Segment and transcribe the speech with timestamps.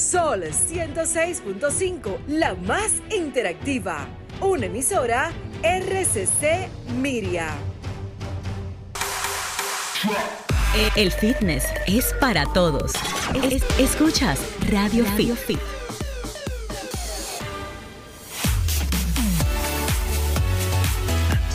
[0.00, 4.06] Sol 106.5, la más interactiva.
[4.40, 5.30] Una emisora
[5.62, 7.48] RCC Miria.
[10.96, 12.92] El fitness es para todos.
[13.50, 14.40] Es- escuchas
[14.70, 15.34] Radio, Fit.
[15.34, 15.58] Fit.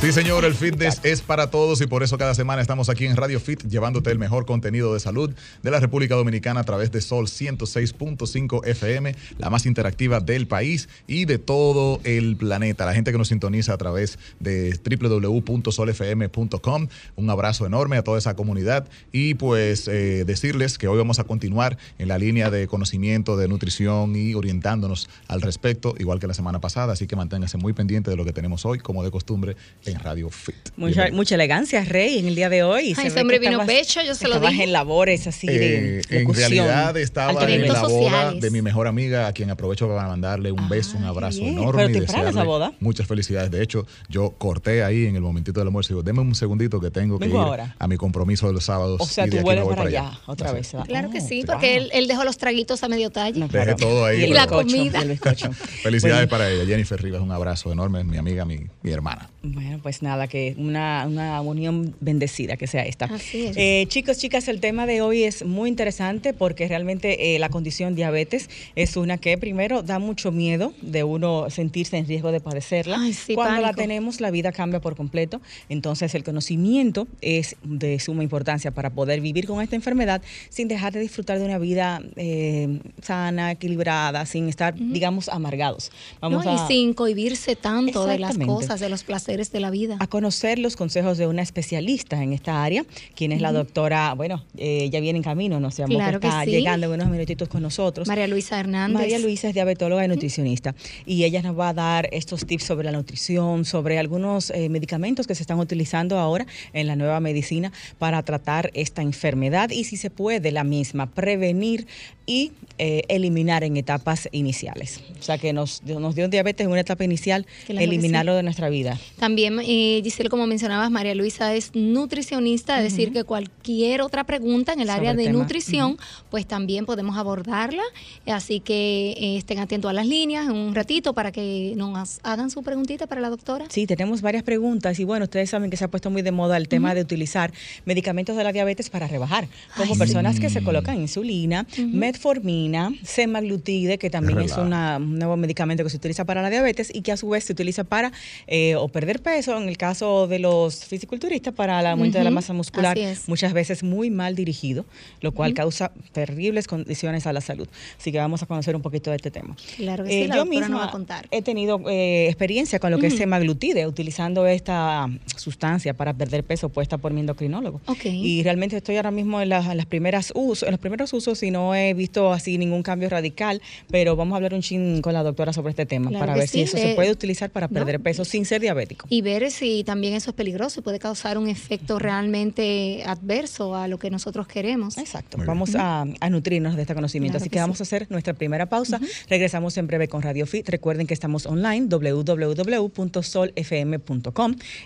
[0.05, 3.15] Sí, señor, el fitness es para todos y por eso cada semana estamos aquí en
[3.15, 5.33] Radio Fit llevándote el mejor contenido de salud
[5.63, 10.89] de la República Dominicana a través de Sol 106.5 FM, la más interactiva del país
[11.07, 12.85] y de todo el planeta.
[12.85, 16.87] La gente que nos sintoniza a través de www.solfm.com.
[17.15, 21.23] Un abrazo enorme a toda esa comunidad y pues eh, decirles que hoy vamos a
[21.23, 26.35] continuar en la línea de conocimiento de nutrición y orientándonos al respecto, igual que la
[26.35, 26.93] semana pasada.
[26.93, 30.29] Así que manténgase muy pendiente de lo que tenemos hoy, como de costumbre, en Radio
[30.29, 30.55] Fit.
[30.77, 32.87] Mucha, mucha elegancia, Rey, en el día de hoy.
[32.89, 34.63] Ay, Se ese hombre vino estabas- pecho, yo se lo dije.
[34.63, 38.41] en labores así de Eh, en realidad estaba en la boda sociales.
[38.41, 41.57] de mi mejor amiga, a quien aprovecho para mandarle un beso, un abrazo bien.
[41.57, 41.85] enorme.
[41.87, 42.73] Pero y temprano esa boda.
[42.79, 43.51] Muchas felicidades.
[43.51, 46.79] De hecho, yo corté ahí en el momentito del almuerzo y digo, deme un segundito
[46.79, 47.75] que tengo que Vengo ir ahora.
[47.79, 48.99] a mi compromiso de los sábados.
[49.01, 50.71] O sea, y tú vuelves voy para allá, otra vez.
[50.73, 50.87] ¿verdad?
[50.87, 51.53] Claro que sí, wow.
[51.53, 53.39] porque él, él dejó los traguitos a medio talle.
[53.39, 54.23] No, Dejé todo ahí.
[54.23, 55.01] Y, la comida.
[55.83, 56.65] Felicidades para ella.
[56.65, 59.29] Jennifer Rivas, un abrazo enorme, mi amiga, mi, mi hermana.
[59.53, 63.05] Bueno, pues nada, que una, una unión bendecida que sea esta.
[63.05, 63.57] Así es.
[63.57, 67.93] Eh, chicos, chicas, el tema de hoy es muy interesante porque realmente eh, la condición
[67.95, 72.97] diabetes es una que primero da mucho miedo de uno sentirse en riesgo de padecerla.
[72.99, 75.41] Ay, sí, Cuando la tenemos, la vida cambia por completo.
[75.69, 80.93] Entonces, el conocimiento es de suma importancia para poder vivir con esta enfermedad sin dejar
[80.93, 85.91] de disfrutar de una vida eh, sana, equilibrada, sin estar, digamos, amargados.
[86.21, 89.97] No, y a- sin cohibirse tanto de las cosas, de los placeres de la vida.
[89.99, 92.85] a conocer los consejos de una especialista en esta área,
[93.15, 96.27] quien es la doctora, bueno, eh, ella viene en camino, nos llamó Claro que que
[96.27, 96.51] está sí.
[96.51, 98.07] llegando en unos minutitos con nosotros.
[98.07, 98.97] María Luisa Hernández.
[98.97, 100.73] María Luisa es diabetóloga y nutricionista
[101.05, 105.27] y ella nos va a dar estos tips sobre la nutrición, sobre algunos eh, medicamentos
[105.27, 109.97] que se están utilizando ahora en la nueva medicina para tratar esta enfermedad y si
[109.97, 111.87] se puede la misma prevenir
[112.25, 114.99] y eh, eliminar en etapas iniciales.
[115.19, 118.37] O sea que nos, nos dio diabetes en una etapa inicial, Claro eliminarlo sí.
[118.37, 118.99] de nuestra vida.
[119.25, 124.71] También, eh, Giselle, como mencionabas, María Luisa es nutricionista, es decir, que cualquier otra pregunta
[124.73, 125.39] en el Sobre área el de tema.
[125.39, 125.97] nutrición,
[126.29, 127.81] pues también podemos abordarla.
[128.27, 132.51] Así que eh, estén atentos a las líneas en un ratito para que nos hagan
[132.51, 133.65] su preguntita para la doctora.
[133.69, 136.55] Sí, tenemos varias preguntas y bueno, ustedes saben que se ha puesto muy de moda
[136.57, 137.51] el tema de utilizar
[137.85, 143.97] medicamentos de la diabetes para rebajar, como Ay, personas que se colocan insulina, metformina, semaglutide,
[143.97, 147.11] que también es una- un nuevo medicamento que se utiliza para la diabetes y que
[147.11, 148.11] a su vez se utiliza para
[148.45, 152.31] eh, o perder peso, en el caso de los fisiculturistas, para el aumento de la
[152.31, 154.85] masa muscular, muchas veces muy mal dirigido,
[155.21, 157.67] lo cual causa terribles condiciones a la salud.
[157.99, 159.55] Así que vamos a conocer un poquito de este tema.
[159.77, 161.27] Claro que sí, la yo misma va a contar.
[161.31, 166.69] he tenido eh, experiencia con lo que es semaglutide, utilizando esta sustancia para perder peso
[166.69, 167.81] puesta por mi endocrinólogo.
[167.87, 168.05] Ok.
[168.05, 171.41] Y realmente estoy ahora mismo en, las- en las primeras usos, en los primeros usos
[171.43, 175.13] y no he visto así ningún cambio radical, pero vamos a hablar un chin con
[175.13, 177.49] la doctora sobre este tema Claro para ver si sí, eso eh, se puede utilizar
[177.49, 177.73] para no.
[177.73, 178.94] perder peso sin ser diabético.
[179.09, 183.87] Y ver si también eso es peligroso y puede causar un efecto realmente adverso a
[183.87, 184.97] lo que nosotros queremos.
[184.97, 187.33] Exacto, vamos a, a nutrirnos de este conocimiento.
[187.33, 187.83] Claro Así que, que vamos sí.
[187.83, 188.99] a hacer nuestra primera pausa.
[189.29, 190.69] Regresamos en breve con Radio Fit.
[190.69, 192.85] Recuerden que estamos online, www.solfm.com.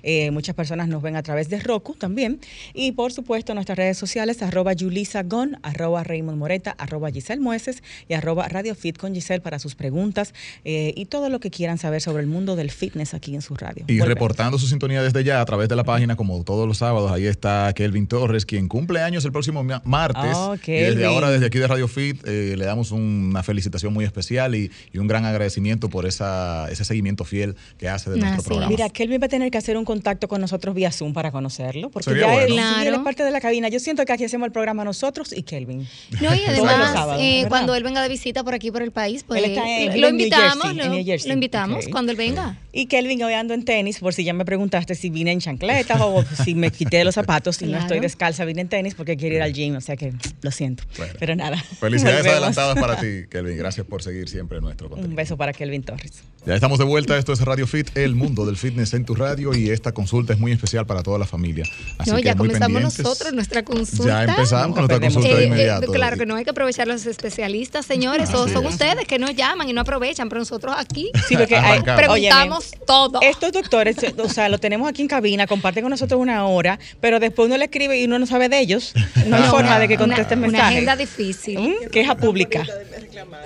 [0.03, 2.39] Eh, muchas personas nos ven a través de Roku también.
[2.73, 7.83] Y por supuesto, nuestras redes sociales, arroba Yulisa Gon, arroba Raymond Moreta, arroba Giselle Mueces
[8.07, 10.33] y arroba Radio Fit con Giselle para sus preguntas
[10.65, 13.55] eh, y todo lo que quieran saber sobre el mundo del fitness aquí en su
[13.55, 13.85] radio.
[13.87, 17.11] Y Reportando su sintonía desde ya a través de la página, como todos los sábados,
[17.11, 20.31] ahí está Kelvin Torres, quien cumple años el próximo ma- martes.
[20.35, 24.05] Oh, y desde ahora, desde aquí de Radio Fit, eh, le damos una felicitación muy
[24.05, 28.33] especial y, y un gran agradecimiento por esa, ese seguimiento fiel que hace de nuestro
[28.33, 28.47] Así es.
[28.47, 28.69] programa.
[28.69, 31.89] Mira, Kelvin va a tener que hacer un contacto con nosotros vía Zoom para conocerlo,
[31.89, 32.45] porque Sería ya bueno.
[32.47, 32.89] él, sí, Claro.
[32.89, 33.69] él es parte de la cabina.
[33.69, 35.87] Yo siento que aquí hacemos el programa nosotros y Kelvin.
[36.21, 38.81] No, y Todos los además, sábados, eh, cuando él venga de visita por aquí, por
[38.81, 40.63] el país, pues Él está en- lo invitamos,
[41.05, 41.91] Jersey, lo, invitamos Ok.
[41.91, 42.57] cuando él venga.
[42.71, 45.99] Y Kelvin hoy ando en tenis, por si ya me preguntaste si vine en chancletas
[46.01, 49.35] o si me quité los zapatos y no estoy descalza, vine en tenis porque quiero
[49.35, 50.83] ir al gym, o sea que lo siento.
[50.97, 51.13] Bueno.
[51.19, 51.57] Pero nada.
[51.79, 53.57] Felicidades adelantadas para ti, Kelvin.
[53.57, 55.09] Gracias por seguir siempre nuestro contenido.
[55.09, 56.21] Un beso para Kelvin Torres.
[56.49, 57.15] Ya estamos de vuelta.
[57.15, 59.53] Esto es Radio Fit, el mundo del fitness en tu radio.
[59.53, 61.63] Y esta consulta es muy especial para toda la familia.
[61.99, 63.05] Así no, que ya muy comenzamos pendientes.
[63.05, 64.25] nosotros nuestra consulta.
[64.25, 66.87] Ya empezamos Nunca nuestra perdemos consulta de Eh, eh, claro que no hay que aprovechar
[66.87, 68.33] los especialistas, señores.
[68.33, 68.71] o Así son es.
[68.71, 73.19] ustedes que nos llaman y no aprovechan, pero nosotros aquí Sí, porque hay- preguntamos todo.
[73.21, 77.19] Estos doctores, o sea, lo tenemos aquí en cabina, comparten con nosotros una hora, pero
[77.19, 78.93] después uno le escribe y uno no sabe de ellos.
[79.27, 80.73] No hay No, forma de que una- contesten una, mensajes.
[80.77, 81.59] agenda difícil.
[81.59, 81.89] ¿Mm?
[81.91, 82.65] Queja pública.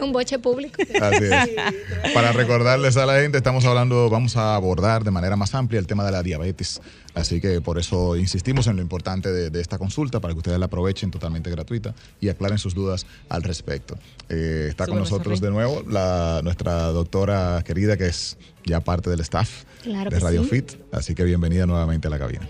[0.01, 0.81] Un boche público.
[1.01, 2.13] Así es.
[2.13, 5.87] Para recordarles a la gente, estamos hablando, vamos a abordar de manera más amplia el
[5.87, 6.81] tema de la diabetes.
[7.13, 10.59] Así que por eso insistimos en lo importante de, de esta consulta, para que ustedes
[10.59, 13.97] la aprovechen totalmente gratuita y aclaren sus dudas al respecto.
[14.29, 19.19] Eh, está con nosotros de nuevo la, nuestra doctora querida, que es ya parte del
[19.19, 20.49] staff Claro de Radio sí.
[20.49, 20.73] Fit.
[20.91, 22.47] Así que bienvenida nuevamente a la cabina.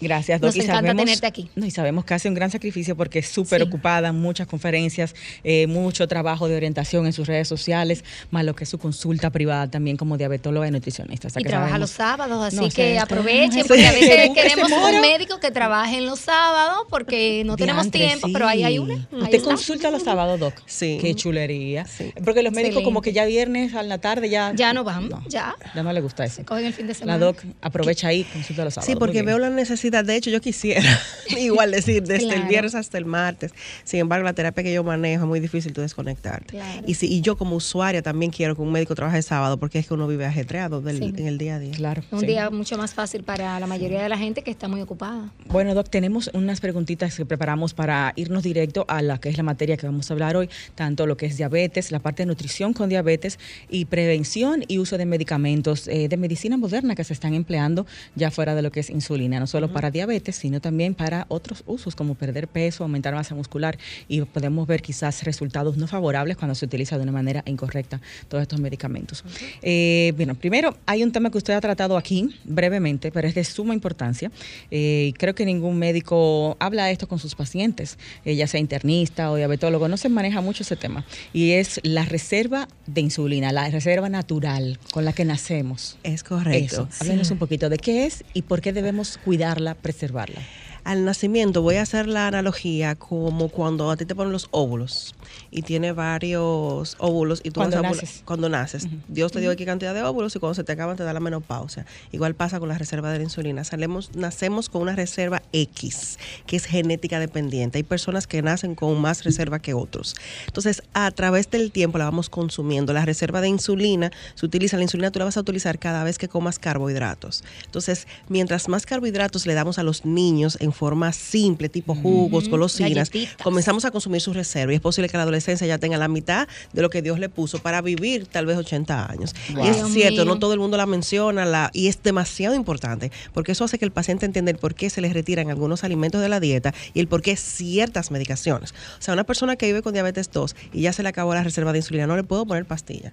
[0.00, 0.48] Gracias, Doc.
[0.48, 1.50] Nos encanta sabemos- tenerte aquí.
[1.56, 3.66] No, y sabemos que hace un gran sacrificio porque es súper Sí.
[3.68, 5.14] ocupada, muchas conferencias,
[5.44, 9.30] eh, mucho trabajo de orientación en sus redes sociales, más lo que es su consulta
[9.30, 11.28] privada también como diabetóloga y nutricionista.
[11.28, 14.00] O sea Y que trabaja sabemos- los sábados, así No, que aprovechen, porque a se-
[14.00, 18.26] veces se queremos un médico que trabaje en los sábados porque no tenemos Diantre, tiempo,
[18.28, 18.32] sí.
[18.32, 18.94] pero ahí hay una.
[18.94, 19.48] ahí ¿Usted está.
[19.50, 20.54] consulta los sábados, Doc?
[20.66, 20.98] Sí.
[21.00, 21.84] Qué chulería.
[21.86, 22.12] Sí.
[22.24, 22.84] Porque los médicos Excelente.
[22.84, 24.52] como que ya viernes a la tarde ya...
[24.54, 25.56] Ya no vamos, ya.
[25.74, 26.44] Ya no le gusta eso.
[26.44, 27.18] Cogen el fin de semana.
[27.18, 28.86] La Doc aprovecha ahí, consulta los sábados.
[28.92, 29.87] Sí, porque veo la necesidad.
[29.90, 30.82] De hecho, yo quisiera
[31.38, 33.52] igual decir desde el viernes hasta el martes.
[33.84, 36.46] Sin embargo, la terapia que yo manejo es muy difícil tú desconectarte.
[36.52, 36.82] Claro.
[36.86, 39.86] Y, si, y yo como usuaria también quiero que un médico trabaje sábado porque es
[39.88, 41.14] que uno vive ajetreado del- Sí.
[41.16, 41.72] en el día a día.
[41.74, 42.02] Claro.
[42.10, 42.26] Un sí.
[42.26, 45.30] día mucho más fácil para la mayoría de la gente que está muy ocupada.
[45.46, 49.44] Bueno, Doc, tenemos unas preguntitas que preparamos para irnos directo a la que es la
[49.44, 52.72] materia que vamos a hablar hoy, tanto lo que es diabetes, la parte de nutrición
[52.72, 53.38] con diabetes
[53.70, 57.86] y prevención y uso de medicamentos eh, de medicina moderna que se están empleando
[58.16, 61.62] ya fuera de lo que es insulina, no solo para diabetes, sino también para otros
[61.66, 63.78] usos como perder peso, aumentar masa muscular
[64.08, 68.42] y podemos ver quizás resultados no favorables cuando se utiliza de una manera incorrecta todos
[68.42, 69.24] estos medicamentos.
[69.62, 73.44] Eh, bueno, primero hay un tema que usted ha tratado aquí brevemente, pero es de
[73.44, 74.30] suma importancia.
[74.70, 79.30] Eh, creo que ningún médico habla de esto con sus pacientes, eh, ya sea internista
[79.30, 81.04] o diabetólogo, no se maneja mucho ese tema.
[81.32, 85.98] Y es la reserva de insulina, la reserva natural con la que nacemos.
[86.02, 86.88] Es correcto.
[86.88, 90.40] Eso, háblenos un poquito de qué es y por qué debemos cuidarla, preservarla.
[90.84, 95.14] Al nacimiento voy a hacer la analogía como cuando a ti te ponen los óvulos
[95.50, 98.22] y tiene varios óvulos y tú Cuando vas a ovula- naces.
[98.24, 98.86] cuando naces.
[99.08, 101.20] Dios te dio X cantidad de óvulos y cuando se te acaban te da la
[101.20, 101.86] menopausia.
[102.12, 103.64] Igual pasa con la reserva de la insulina.
[103.64, 107.78] Salemos, nacemos con una reserva X, que es genética dependiente.
[107.78, 110.14] Hay personas que nacen con más reserva que otros.
[110.46, 112.92] Entonces, a través del tiempo la vamos consumiendo.
[112.92, 116.18] La reserva de insulina se utiliza, la insulina tú la vas a utilizar cada vez
[116.18, 117.44] que comas carbohidratos.
[117.66, 123.10] Entonces, mientras más carbohidratos le damos a los niños en forma simple, tipo jugos, golosinas,
[123.10, 123.36] Galletitas.
[123.42, 126.48] comenzamos a consumir su reserva y es posible que la adolescencia ya tenga la mitad
[126.72, 129.34] de lo que Dios le puso para vivir tal vez 80 años.
[129.54, 129.64] Wow.
[129.64, 130.34] Y es Dios cierto, mío.
[130.34, 133.84] no todo el mundo la menciona la, y es demasiado importante porque eso hace que
[133.84, 137.00] el paciente entienda el por qué se le retiran algunos alimentos de la dieta y
[137.00, 138.72] el por qué ciertas medicaciones.
[138.98, 141.42] O sea, una persona que vive con diabetes 2 y ya se le acabó la
[141.42, 143.12] reserva de insulina, no le puedo poner pastilla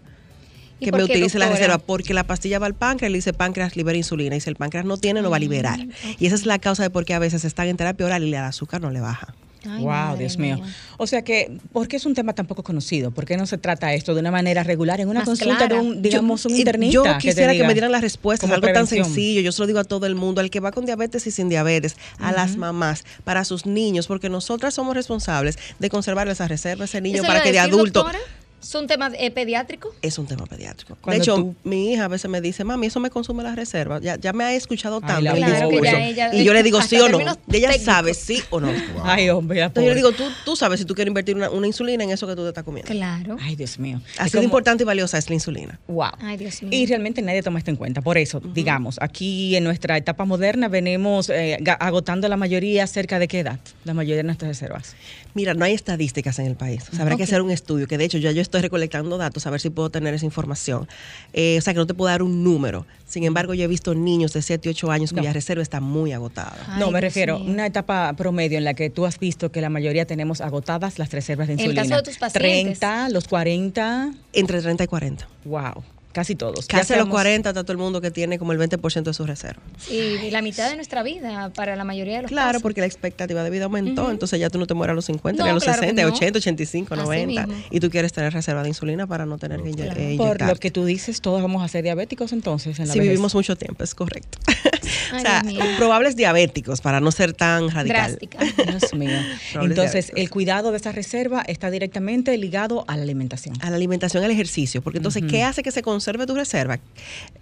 [0.80, 3.76] ¿Y que me utilice la reserva, porque la pastilla va al páncreas, le dice páncreas
[3.76, 5.80] libera insulina, y si el páncreas no tiene, no va a liberar.
[6.20, 8.28] Y esa es la causa de por qué a veces están en terapia oral y
[8.28, 9.34] el azúcar no le baja.
[9.68, 10.60] Ay, wow, Dios mío.
[10.98, 13.12] O sea que, ¿por qué es un tema tan poco conocido?
[13.12, 15.76] ¿Por qué no se trata esto de una manera regular en una Más consulta clara.
[15.76, 16.94] de un, digamos, Yo- un internista?
[16.94, 19.42] Yo quisiera que, diga, me dieran las respuestas, algo tan sencillo.
[19.42, 21.50] Yo se lo digo a todo el mundo, al que va con diabetes y sin
[21.50, 26.86] diabetes, a las mamás, para sus niños, porque nosotras somos responsables de conservar esa reserva,
[26.86, 28.02] ese niño, para que de adulto.
[28.04, 28.20] doctora,
[28.66, 29.94] ¿Es un tema eh, pediátrico?
[30.02, 30.98] Es un tema pediátrico.
[31.02, 33.54] Cuando de hecho, tú- mi hija a veces me dice, mami, eso me consume la
[33.54, 34.00] reserva.
[34.02, 36.82] Ya, ya me ha escuchado Ay, tanto Claro, que ya ella- y yo le digo
[36.82, 37.20] sí o no.
[37.20, 37.82] Y ella técnicos.
[37.86, 38.70] sabe sí o no.
[39.04, 40.16] Ay, hombre, Entonces yo le pobre.
[40.18, 42.42] digo, tú, tú sabes si tú quieres invertir una, una insulina en eso que tú
[42.42, 42.92] te estás comiendo.
[42.92, 43.38] Claro.
[43.40, 44.02] Ay, Dios mío.
[44.18, 45.80] Así de como- importante y valiosa es la insulina.
[45.88, 46.10] Wow.
[46.22, 46.72] Ay, Dios mío.
[46.74, 48.02] Y realmente nadie toma esto en cuenta.
[48.02, 53.28] Por eso, digamos, aquí en nuestra etapa moderna venimos eh, agotando la mayoría cerca de
[53.28, 54.96] qué edad, la mayoría de nuestras reservas.
[55.36, 56.84] Mira, no hay estadísticas en el país.
[56.92, 59.46] O sea, habrá que hacer un estudio, que de hecho ya yo estoy recolectando datos
[59.48, 60.88] a ver si puedo tener esa información.
[61.34, 62.86] Eh, o sea, que no te puedo dar un número.
[63.08, 65.20] Sin embargo, yo he visto niños de 7 y 8 años No.
[65.20, 66.58] cuya reserva está muy agotada.
[66.68, 69.62] Ay, no, me refiero a una etapa promedio en la que tú has visto que
[69.62, 71.84] la mayoría tenemos agotadas las reservas de En el insulina.
[71.84, 72.80] caso de tus pacientes.
[72.80, 75.28] 30, los 40, Entre 30 y 40.
[75.46, 75.84] wow,
[76.16, 76.68] casi todos.
[76.68, 79.04] Ya Casi a los seamos- 40 está todo el mundo que tiene como el 20%
[79.04, 79.62] de su reserva.
[79.92, 82.62] Y la mitad de nuestra vida para la mayoría de los Claro, casos.
[82.64, 85.40] porque la expectativa de vida aumentó, entonces ya tú no te mueres a los 50,
[85.40, 86.16] No, ni a los claro que 60, no.
[86.16, 87.48] 80, 85, Así 90.
[87.48, 87.64] mismo.
[87.70, 90.18] Y tú quieres tener reserva de insulina para no tener que inye- Claro.
[90.18, 93.12] Por lo que tú dices, todos vamos a ser diabéticos entonces en la Si vejez.
[93.12, 94.38] vivimos mucho tiempo, es correcto.
[95.12, 95.44] Ay, o sea,
[95.78, 98.18] probables diabéticos, para no ser tan radical.
[98.18, 98.40] Drástica.
[98.72, 99.10] Dios mío.
[99.54, 99.76] Entonces,
[100.08, 100.20] diabéticos.
[100.22, 103.56] el cuidado de esa reserva está directamente ligado a la alimentación.
[103.62, 104.82] A la alimentación, al ejercicio.
[104.82, 106.80] Porque entonces, ¿qué hace que se conserve tu reserva?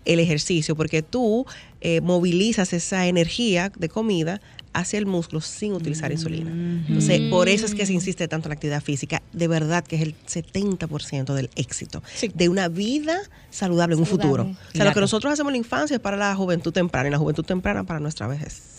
[0.06, 1.46] El ejercicio, porque tú
[1.82, 4.40] eh, movilizas esa energía de comida
[4.72, 6.50] hacia el músculo sin utilizar insulina.
[6.88, 9.22] Entonces, por eso es que se insiste tanto en la actividad física.
[9.34, 12.32] De verdad que es el 70% del éxito Sí.
[12.34, 13.20] de una vida
[13.52, 14.44] saludable en un futuro.
[14.44, 17.12] O sea, lo que nosotros hacemos en la infancia es para la juventud temprana y
[17.12, 18.73] la juventud temprana para nuestra vejez.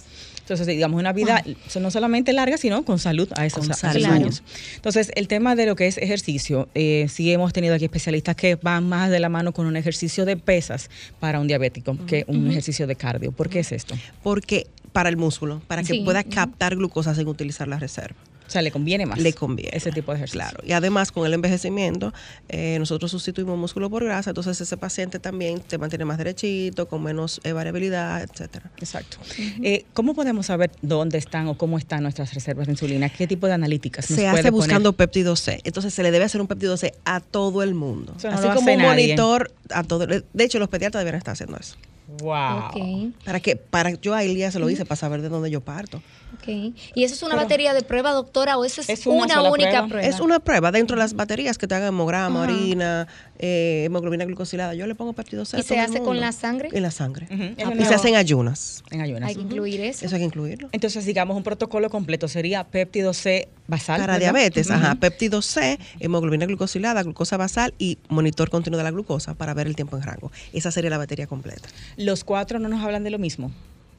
[0.44, 4.42] Entonces, digamos, una vida so- no solamente larga, sino con salud a esos, a años.
[4.76, 8.56] Entonces, el tema de lo que es ejercicio, eh, sí hemos tenido aquí especialistas que
[8.56, 12.50] van más de la mano con un ejercicio de pesas para un diabético que un
[12.50, 13.32] ejercicio de cardio.
[13.32, 13.94] ¿Por qué es esto?
[14.22, 16.00] Porque para el músculo, para que Sí.
[16.04, 18.16] pueda captar glucosa sin utilizar la reserva.
[18.46, 19.18] O sea, le conviene más.
[19.18, 19.70] Le conviene.
[19.74, 20.40] Ese tipo de ejercicio.
[20.40, 20.60] Claro.
[20.64, 22.12] Y además, con el envejecimiento,
[22.48, 27.02] eh, nosotros sustituimos músculo por grasa, entonces ese paciente también se mantiene más derechito, con
[27.02, 28.70] menos eh, variabilidad, etcétera.
[28.78, 29.16] Exacto.
[29.62, 33.08] Eh, ¿Cómo podemos saber dónde están o cómo están nuestras reservas de insulina?
[33.08, 34.52] ¿Qué tipo de analíticas nos Se puede hace poner?
[34.52, 35.60] buscando péptido C.
[35.64, 38.14] Entonces se le debe hacer un péptido C a todo el mundo.
[38.22, 39.08] No Así como un nadie.
[39.08, 40.06] monitor a todo.
[40.06, 41.76] De hecho, los pediatras deberían estar haciendo eso.
[42.20, 42.66] Wow.
[42.68, 45.62] Ok, Para que, para yo a Elia se lo hice para saber de dónde yo
[45.62, 46.02] parto.
[46.34, 46.48] ok.
[46.94, 49.70] ¿Y eso es una Pero- batería de prueba, doctora, o eso es, ¿Es una única
[49.70, 49.88] prueba?
[49.88, 50.06] prueba?
[50.08, 52.52] Es una prueba dentro de las baterías que te hagan hemograma, Ajá.
[52.52, 53.08] orina,
[53.38, 54.74] eh, hemoglobina glucosilada.
[54.74, 55.56] Yo le pongo péptido C.
[55.56, 56.68] a ¿Y se hace con la sangre?
[56.72, 57.26] En la sangre.
[57.30, 58.82] Ah, Y se hacen ayunas.
[58.90, 59.28] En ayunas.
[59.30, 60.04] Hay que incluir eso.
[60.04, 60.68] Eso hay que incluirlo.
[60.72, 63.98] Entonces, digamos, un protocolo completo sería péptido C basal.
[64.00, 64.32] Para ¿verdad?
[64.34, 69.54] diabetes, ajá, péptido C, hemoglobina glucosilada, glucosa basal y monitor continuo de la glucosa para
[69.54, 70.30] ver el tiempo en rango.
[70.52, 71.66] Esa sería la batería completa.
[71.96, 73.50] Los cuatro no nos hablan de lo mismo.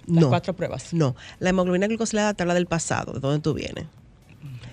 [0.07, 0.29] Las No.
[0.29, 0.93] cuatro pruebas.
[0.93, 3.85] No, la hemoglobina glucosilada te habla del pasado, de dónde tú vienes.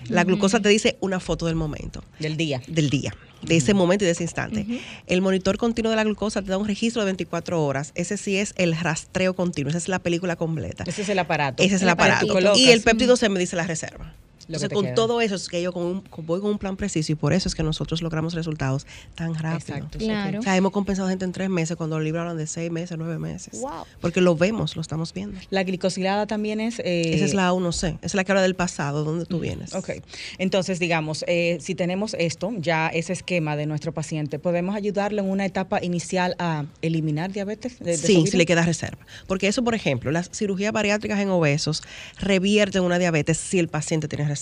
[0.09, 2.61] La glucosa te dice una foto del momento, Del día.
[2.67, 4.65] del día, de ese momento y de ese instante.
[5.07, 7.93] El monitor continuo de la glucosa te da un registro de 24 horas.
[7.95, 10.83] Ese sí es el rastreo continuo, esa es la película completa.
[10.85, 11.63] Ese es el aparato.
[11.63, 12.27] Ese es el El aparato.
[12.57, 14.13] Y el péptido se me dice la reserva.
[14.45, 14.95] Que Entonces, con queda.
[14.95, 17.33] todo eso es que yo con un- con- voy con un plan preciso y por
[17.33, 18.85] eso es que nosotros logramos resultados
[19.15, 19.75] tan rápido.
[19.77, 19.97] Exacto.
[19.99, 20.39] Claro.
[20.39, 22.97] O sea, hemos compensado gente en tres meses cuando los libros hablan de seis meses,
[22.97, 23.59] nueve meses.
[23.61, 23.85] Wow.
[24.01, 25.39] Porque lo vemos, lo estamos viendo.
[25.49, 26.79] La glicosilada también es.
[26.79, 29.73] eh, Esa es la A1C, esa es la que habla del pasado, donde tú vienes.
[29.73, 29.89] Ok,
[30.37, 35.29] entonces digamos, eh, si tenemos esto, ya ese esquema de nuestro paciente, ¿podemos ayudarle en
[35.29, 37.79] una etapa inicial a eliminar diabetes?
[37.79, 39.05] de- de Sí, si le queda reserva.
[39.27, 41.83] Porque eso, por ejemplo, las cirugías bariátricas en obesos
[42.19, 44.32] revierten una diabetes si el paciente tiene reserva.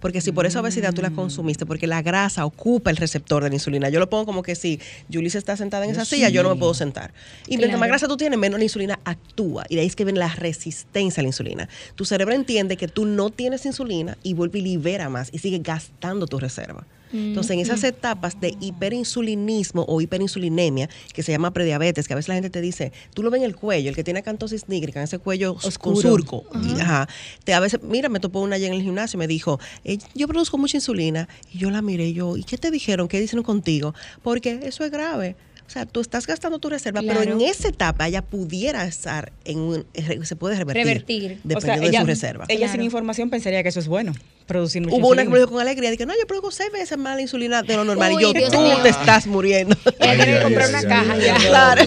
[0.00, 3.48] Porque si por esa obesidad tú la consumiste, porque la grasa ocupa el receptor de
[3.48, 3.88] la insulina.
[3.88, 4.80] Yo lo pongo como que si
[5.12, 7.12] Julie se está sentada en esa silla, yo no me puedo sentar.
[7.46, 9.64] Y mientras más grasa tú tienes, menos la insulina actúa.
[9.68, 11.68] Y de ahí es que viene la resistencia a la insulina.
[11.94, 15.58] Tu cerebro entiende que tú no tienes insulina y vuelve y libera más y sigue
[15.58, 16.86] gastando tu reserva.
[17.12, 22.28] Entonces, en esas etapas de hiperinsulinismo o hiperinsulinemia, que se llama prediabetes, que a veces
[22.28, 25.00] la gente te dice, tú lo ves en el cuello, el que tiene acantosis nígrica,
[25.00, 26.44] en ese cuello con surco.
[26.62, 27.08] Y, ajá,
[27.44, 29.98] te, a veces, mira, me topó una allá en el gimnasio y me dijo, eh,
[30.14, 31.28] yo produzco mucha insulina.
[31.52, 33.08] Y yo la miré y yo, ¿y qué te dijeron?
[33.08, 33.94] ¿Qué dicen contigo?
[34.22, 35.36] Porque eso es grave.
[35.66, 39.58] O sea, tú estás gastando tu reserva, pero en esa etapa ella pudiera estar en
[39.58, 39.86] un,
[40.24, 40.84] se puede revertir.
[40.86, 41.40] Revertir.
[41.42, 42.44] Dependiendo O sea, de su reserva.
[42.48, 44.12] ella sin información pensaría que eso es bueno,
[44.46, 45.38] producir mucha Hubo una que me insulina.
[45.46, 48.12] dijo con alegría, dije, no, yo produzco seis veces más la insulina de lo normal.
[48.12, 48.76] Uy, y yo, Dios tú mío.
[48.82, 49.76] te estás muriendo.
[50.00, 51.36] Ella tiene que comprar una caja ya.
[51.36, 51.82] Claro.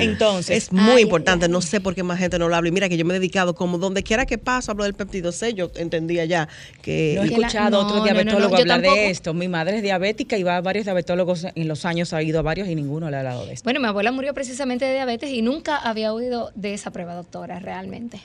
[0.00, 2.68] Entonces, Es muy Ay, importante, ay, no sé por qué más gente no lo habla.
[2.68, 5.32] Y mira que yo me he dedicado, como donde quiera que paso, hablo del péptido
[5.32, 6.48] C, yo entendía ya
[6.82, 7.14] que...
[7.16, 8.96] no he escuchado a no, otro no, no, diabetólogo hablar tampoco.
[9.00, 9.34] de esto.
[9.34, 12.42] Mi madre es diabética y va a varios diabetólogos en los años, ha ido a
[12.42, 13.64] varios y ninguno le ha hablado de esto.
[13.64, 17.58] Bueno, mi abuela murió precisamente de diabetes y nunca había oído de esa prueba, doctora,
[17.60, 18.20] realmente.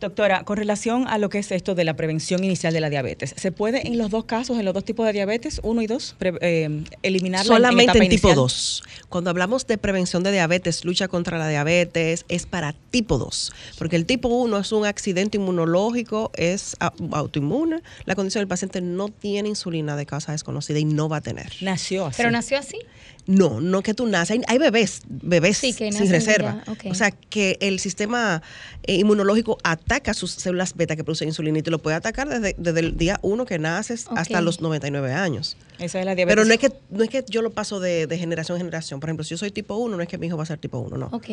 [0.00, 3.34] Doctora, con relación a lo que es esto de la prevención inicial de la diabetes,
[3.36, 6.16] ¿se puede en los dos casos, en los dos tipos de diabetes, uno y dos,
[6.40, 8.34] eh, eliminarla en- Solamente etapa en, tipo inicial?
[8.34, 8.82] 2.
[9.08, 13.52] Cuando hablamos de prevención de diabetes, lucha contra la diabetes, es para tipo 2.
[13.78, 17.80] Porque el tipo 1 es un accidente inmunológico, es au- autoinmune.
[18.04, 21.52] La condición del paciente no tiene insulina de causa desconocida y no va a tener.
[21.60, 22.16] Nació así.
[22.16, 22.78] Pero nació así.
[23.26, 24.38] No, no que tú naces.
[24.38, 26.64] Hay, hay bebés, bebés Sí, que sin reserva.
[26.90, 28.42] O sea, que el sistema
[28.82, 32.56] eh, inmunológico ataca sus células beta que producen insulina y te lo puede atacar desde,
[32.58, 35.56] desde el día 1 que naces hasta los 99 años.
[35.78, 36.34] Esa es la diabetes.
[36.36, 38.98] Pero no es que no es que yo lo paso de, de generación en generación.
[38.98, 40.58] Por ejemplo, si yo soy tipo 1, no es que mi hijo va a ser
[40.58, 41.06] tipo 1, no.
[41.12, 41.28] Ok.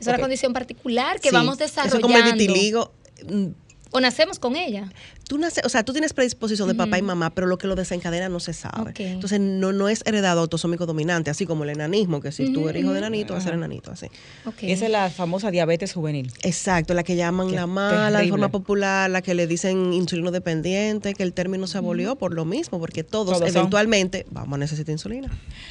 [0.00, 1.96] Es una condición particular que Sí, vamos Eso desarrollando.
[1.96, 2.92] es como el vitiligo.
[3.30, 3.46] Mm,
[3.92, 4.90] O nacemos con ella.
[5.28, 7.74] Tú naces, o sea, tú tienes predisposición de papá y mamá, pero lo que lo
[7.74, 8.92] desencadena no se sabe.
[8.96, 12.82] Entonces no, no es heredado autosómico dominante, así como el enanismo, que si tú eres
[12.82, 14.06] hijo de enanito, vas a ser enanito, así.
[14.44, 14.58] Ok.
[14.62, 16.30] Esa es la famosa diabetes juvenil.
[16.42, 18.30] Exacto, la que llaman Qué la mala de terrible.
[18.30, 22.44] forma popular, la que le dicen insulino dependiente, que el término se abolió por lo
[22.44, 23.56] mismo, porque todos, Todos son.
[23.58, 25.28] eventualmente vamos a necesitar insulina.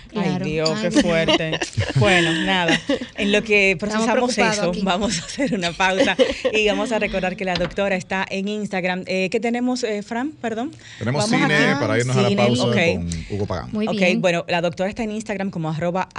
[0.09, 0.43] Claro.
[0.45, 1.59] Ay, Dios, qué fuerte.
[1.95, 2.77] bueno, nada.
[3.17, 4.81] En lo que procesamos eso, aquí.
[4.83, 6.17] vamos a hacer una pausa
[6.51, 9.03] y vamos a recordar que la doctora está en Instagram.
[9.07, 10.31] Eh, ¿Qué tenemos, eh, Fran?
[10.41, 10.71] Perdón.
[10.97, 12.75] Tenemos Vamos cine para irnos a la pausa ok.
[12.95, 13.69] con Hugo Pagán.
[13.71, 14.19] Muy ok, bien.
[14.21, 16.09] bueno, la doctora está en Instagram como arroba,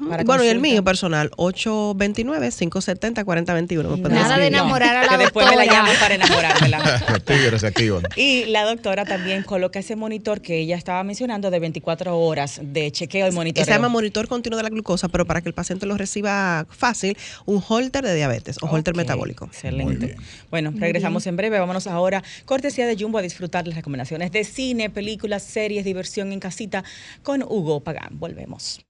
[0.08, 3.90] Para Bueno, y el mío personal, 829-570-4021.
[3.90, 7.04] me pueden Nada de enamorar a la que después me la llaman para enamorármela.
[7.10, 8.04] Los tigres se activan.
[8.16, 12.92] Y la doctora también coloca ese monitor que ella estaba mencionando de 24 horas de
[12.92, 13.64] chequeo y monitoreo.
[13.64, 17.16] Se llama monitor continuo de la glucosa, pero para que el paciente lo reciba fácil,
[17.46, 19.46] un holter de diabetes o holter metabólico.
[19.46, 20.16] Excelente.
[20.50, 21.58] Bueno, regresamos en breve.
[21.58, 26.38] Vámonos ahora, cortesía de Jumbo, a disfrutar las recomendaciones de cine, películas, series, diversión en
[26.38, 26.84] casita
[27.22, 28.10] con Hugo Pagán.
[28.12, 28.84] Volvemos.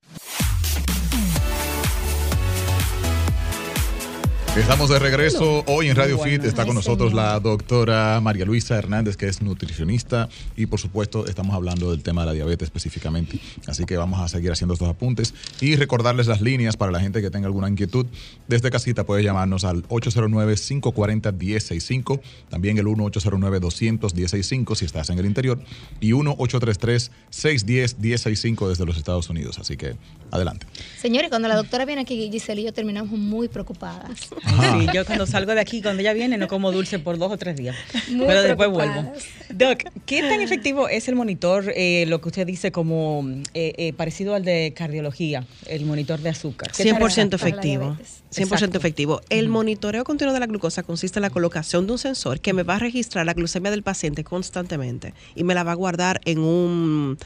[4.57, 5.63] Estamos de regreso.
[5.67, 10.31] Hoy en Radio Fit está con nosotros la doctora María Luisa Hernández, que es nutricionista,
[10.57, 13.39] y por supuesto estamos hablando del tema de la diabetes específicamente.
[13.67, 17.21] Así que vamos a seguir haciendo estos apuntes y recordarles las líneas para la gente
[17.21, 18.07] que tenga alguna inquietud.
[18.49, 25.61] Desde casita puede llamarnos al 809-540-1065, también el 1-809-200-1065 si estás en el interior,
[26.01, 29.59] y 1-833-610-1065 desde los Estados Unidos.
[29.59, 29.97] Así que
[30.31, 30.67] adelante.
[30.99, 34.31] Señores, cuando la doctora viene aquí, Giselle y yo terminamos muy preocupadas.
[34.47, 34.79] Ajá.
[34.79, 37.37] Sí, yo cuando salgo de aquí, cuando ella viene, no como dulce por dos o
[37.37, 37.77] tres días.
[38.11, 39.13] Muy pero después vuelvo.
[39.51, 43.25] Doc, ¿qué tan efectivo es el monitor, eh, lo que usted dice como
[43.55, 46.71] eh, eh, parecido al de cardiología, el monitor de azúcar?
[46.77, 47.85] ¿Qué tan 100% para la efectivo.
[47.85, 48.23] diabetes.
[48.33, 48.79] 100% Exacto.
[48.79, 49.21] efectivo.
[49.31, 52.63] El monitoreo continuo de la glucosa consiste en la colocación de un sensor que me
[52.63, 56.39] va a registrar la glucemia del paciente constantemente y me la va a guardar en
[56.39, 57.19] un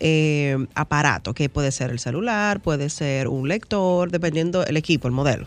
[0.00, 5.12] eh, aparato que puede ser el celular, puede ser un lector, dependiendo el equipo, el
[5.12, 5.46] modelo.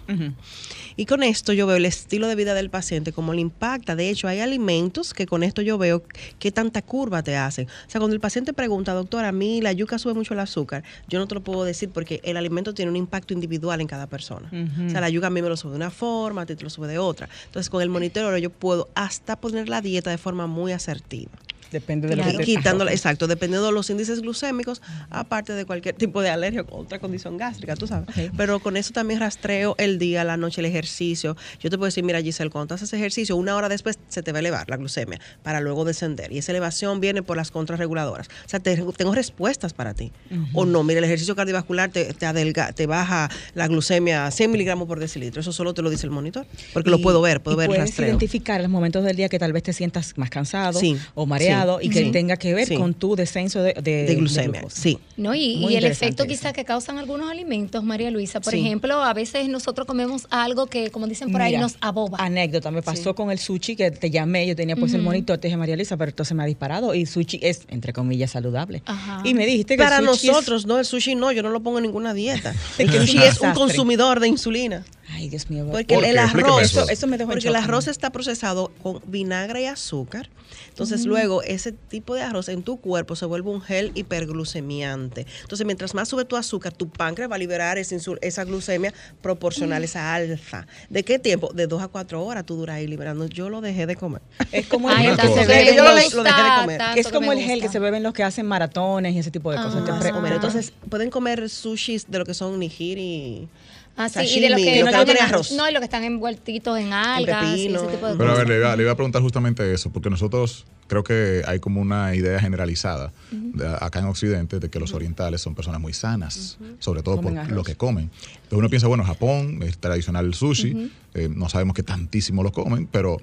[0.95, 3.95] Y con esto yo veo el estilo de vida del paciente, cómo le impacta.
[3.95, 6.03] De hecho, hay alimentos que con esto yo veo
[6.37, 7.67] qué tanta curva te hacen.
[7.67, 10.83] O sea, cuando el paciente pregunta, doctor, a mí la yuca sube mucho el azúcar,
[11.07, 14.07] yo no te lo puedo decir porque el alimento tiene un impacto individual en cada
[14.07, 14.49] persona.
[14.85, 16.63] O sea, la yuca a mí me lo sube de una forma, a ti te
[16.63, 17.27] lo sube de otra.
[17.45, 21.31] Entonces, con el monitoreo yo puedo hasta poner la dieta de forma muy asertiva.
[21.73, 22.37] Depende de lo Claro.
[22.37, 26.77] que te exacto, dependiendo de los índices glucémicos, aparte de cualquier tipo de alergia o
[26.79, 28.07] otra condición gástrica, tú sabes.
[28.37, 31.35] Pero con eso también rastreo el día, la noche, el ejercicio.
[31.59, 34.31] Yo te puedo decir, mira, Giselle, cuando tú haces ejercicio, una hora después se te
[34.31, 36.31] va a elevar la glucemia para luego descender.
[36.31, 38.27] Y esa elevación viene por las contrarreguladoras.
[38.27, 40.11] O sea, te- tengo respuestas para ti.
[40.53, 44.51] O no, mira, el ejercicio cardiovascular te, te, adelga- te baja la glucemia a 100
[44.51, 45.41] miligramos por decilitro.
[45.41, 46.45] Eso solo te lo dice el monitor.
[46.73, 48.09] Porque lo puedo ver, puedo y ver el puedes rastreo.
[48.09, 51.62] identificar los momentos del día que tal vez te sientas más cansado Sí, o mareado
[51.62, 52.75] sí, y que sí, tenga que ver sí.
[52.75, 54.99] con tu descenso de, de, de glucemia, sí.
[55.17, 55.33] ¿no?
[55.35, 56.29] Y, el efecto eso.
[56.29, 58.39] quizá que causan algunos alimentos, María Luisa.
[58.41, 58.59] Por Sí.
[58.59, 62.17] ejemplo, a veces nosotros comemos algo que, como dicen por ahí, nos aboba.
[62.21, 65.47] Anécdota, me pasó con el sushi que te llamé, yo tenía pues el monitor, te
[65.47, 68.81] dije María Luisa, pero entonces me ha disparado y sushi es, entre comillas, saludable.
[68.85, 69.21] Ajá.
[69.23, 71.49] Y me dijiste que Para el sushi es- nosotros, no, el sushi no, yo no
[71.49, 72.53] lo pongo en ninguna dieta.
[72.77, 74.83] El sushi un es un consumidor de insulina.
[75.11, 75.67] Ay, Dios mío.
[75.71, 76.81] Porque ¿Por el arroz, eso.
[76.81, 80.29] Eso- eso me dejó porque el arroz está procesado con vinagre y azúcar.
[80.69, 85.25] Entonces luego ese tipo de arroz en tu cuerpo se vuelve un gel hiperglucemiante.
[85.41, 88.93] Entonces mientras más sube tu azúcar, tu páncreas va a liberar esa, insul- esa glucemia
[89.21, 90.67] proporcional, esa alfa.
[90.89, 91.51] ¿De qué tiempo?
[91.53, 93.27] De dos a cuatro horas tú duras ahí liberando.
[93.27, 94.21] Yo lo dejé de comer.
[94.51, 96.81] Es como el gel que se bebe yo lo lo dejé de comer.
[96.95, 99.57] es como el gel que se beben los que hacen maratones y ese tipo de
[99.57, 99.83] cosas.
[99.89, 100.11] Ah.
[100.11, 100.33] Comer.
[100.33, 103.47] Entonces pueden comer sushis de lo que son nigiri.
[103.95, 105.51] Ah, sí, sashimi, y de los que, lo que no están tiene en- arroz.
[105.51, 108.37] No, y los que están envueltitos en algas y ese tipo de Pero a cosas.
[108.39, 111.79] ver, le iba, le iba a preguntar justamente eso, porque nosotros creo que hay como
[111.81, 116.57] una idea generalizada de- acá en Occidente de que los orientales son personas muy sanas,
[116.79, 117.51] sobre todo por arroz.
[117.53, 118.09] lo que comen.
[118.43, 122.51] Entonces uno piensa, bueno, Japón es tradicional el sushi, eh, no sabemos que tantísimo lo
[122.51, 123.17] comen, pero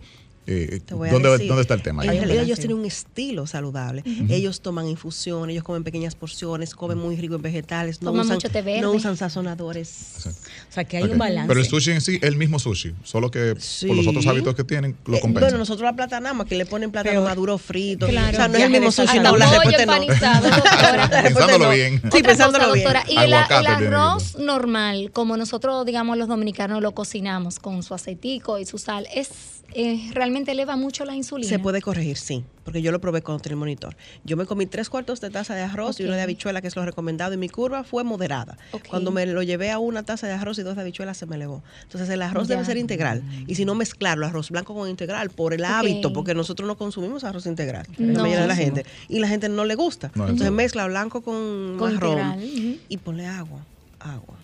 [0.46, 2.02] eh, a ¿dónde, decir, ¿dónde está el tema?
[2.04, 4.02] En realidad ellos tienen un estilo saludable.
[4.28, 8.36] Ellos toman infusión, ellos comen pequeñas porciones, comen muy rico en vegetales, no Toman usan,
[8.36, 8.80] mucho té verde.
[8.80, 10.14] no usan sazonadores.
[10.16, 10.40] Exacto.
[10.68, 11.46] O sea, que hay un balance.
[11.48, 13.54] Pero el sushi en sí es el mismo sushi, solo que
[13.86, 15.50] por los otros hábitos que tienen lo Eh, compensan.
[15.50, 18.06] bueno, nosotros la platanamos, que le ponen plátano Pero- maduro frito.
[18.08, 18.32] Claro.
[18.32, 19.22] O sea, no es el mismo sushi, sal.
[19.22, 20.48] no, la Pollo respuesta no.
[21.10, 21.70] La Pensándolo no.
[21.70, 22.02] bien.
[22.12, 22.84] Sí, pensándolo cosa, bien.
[22.86, 27.82] doctora, y el, Aguacate el arroz normal, como nosotros, digamos, los dominicanos lo cocinamos con
[27.82, 29.28] su aceitico y su sal, es
[29.74, 31.48] eh, realmente eleva mucho la insulina.
[31.48, 33.96] Se puede corregir, sí, porque yo lo probé con el monitor.
[34.24, 36.76] Yo me comí tres cuartos de taza de arroz y una de habichuela, que es
[36.76, 38.58] lo recomendado, y mi curva fue moderada.
[38.88, 41.36] Cuando me lo llevé a una taza de arroz y dos de habichuelas, se me
[41.36, 41.62] elevó.
[41.82, 42.54] Entonces, el arroz Ya.
[42.56, 43.22] debe ser integral.
[43.46, 47.24] Y si no mezclarlo, arroz blanco con integral, por el hábito, porque nosotros no consumimos
[47.24, 48.12] arroz integral, No.
[48.14, 48.84] la mayoría de la gente.
[49.08, 50.10] Y la gente no le gusta.
[50.14, 52.78] No, Entonces, mezcla blanco con, Con marrón integral, ujú.
[52.88, 53.64] y ponle agua,
[54.00, 54.36] agua.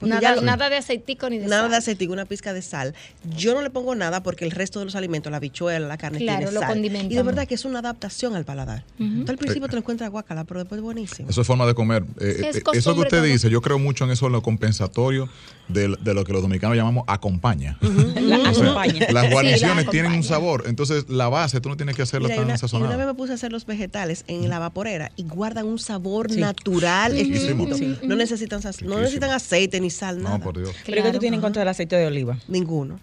[0.00, 1.70] Nada, lo- nada de aceitico ni de Nada sal.
[1.70, 2.94] de aceite, una pizca de sal.
[3.36, 6.18] Yo no le pongo nada porque el resto de los alimentos, la bichuela, la carne,
[6.18, 6.84] Claro, tiene lo sal.
[6.84, 8.84] Y de verdad que es una adaptación al paladar.
[8.98, 11.28] Tú al principio te lo encuentras guacala, pero después es buenísimo.
[11.30, 12.04] Eso es forma de comer.
[12.20, 13.22] Eh, Sí, es eh, eso que usted todo.
[13.22, 15.28] dice, yo creo mucho en eso, en lo compensatorio
[15.68, 17.78] de, de lo que los dominicanos llamamos acompaña.
[17.80, 19.06] La O sea, acompaña.
[19.10, 20.64] las Sí, guarniciones tienen un sabor.
[20.66, 23.14] Entonces, la base tú no tienes que hacerla Mira, tan una, y una vez me
[23.14, 26.40] puse a hacer los vegetales en la vaporera y guardan un sabor Sí.
[26.40, 27.66] natural, Riquísimo.
[28.04, 30.38] No necesitan no necesitan aceite ni sal, nada.
[30.38, 30.74] No, por Dios.
[30.84, 32.38] Pero ¿qué tú tienes en contra del aceite de oliva?
[32.48, 32.98] Ninguno.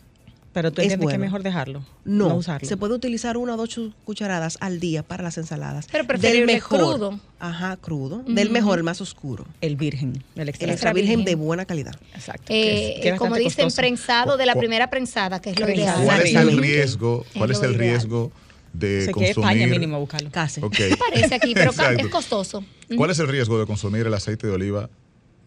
[0.53, 1.25] Pero tú Es entiendes que es bueno.
[1.25, 1.83] mejor dejarlo.
[2.05, 2.67] No, usarlo.
[2.69, 5.87] se puede utilizar una o dos cucharadas al día para las ensaladas.
[5.91, 7.19] Pero preferible del mejor, crudo.
[7.39, 8.23] Ajá, crudo.
[8.27, 9.45] Del mejor, el más oscuro.
[9.61, 11.25] El virgen, el extra, El extra virgen virgen.
[11.25, 11.95] de buena calidad.
[12.13, 12.45] Exacto.
[12.49, 13.75] Eh, que es- que es como dicen, costoso.
[13.77, 16.03] prensado de la primera prensada, que es lo ideal.
[16.05, 17.25] ¿Cuál es el riesgo?
[17.35, 18.31] ¿Cuál Es es el riesgo
[18.73, 19.29] de que es consumir?
[19.31, 20.29] España mínimo buscarlo.
[20.31, 20.61] Casi.
[20.63, 20.75] Ok.
[21.09, 22.63] Parece aquí, pero es costoso.
[22.95, 24.89] ¿Cuál es el riesgo de consumir el aceite de oliva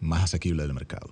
[0.01, 1.09] más asequible del mercado?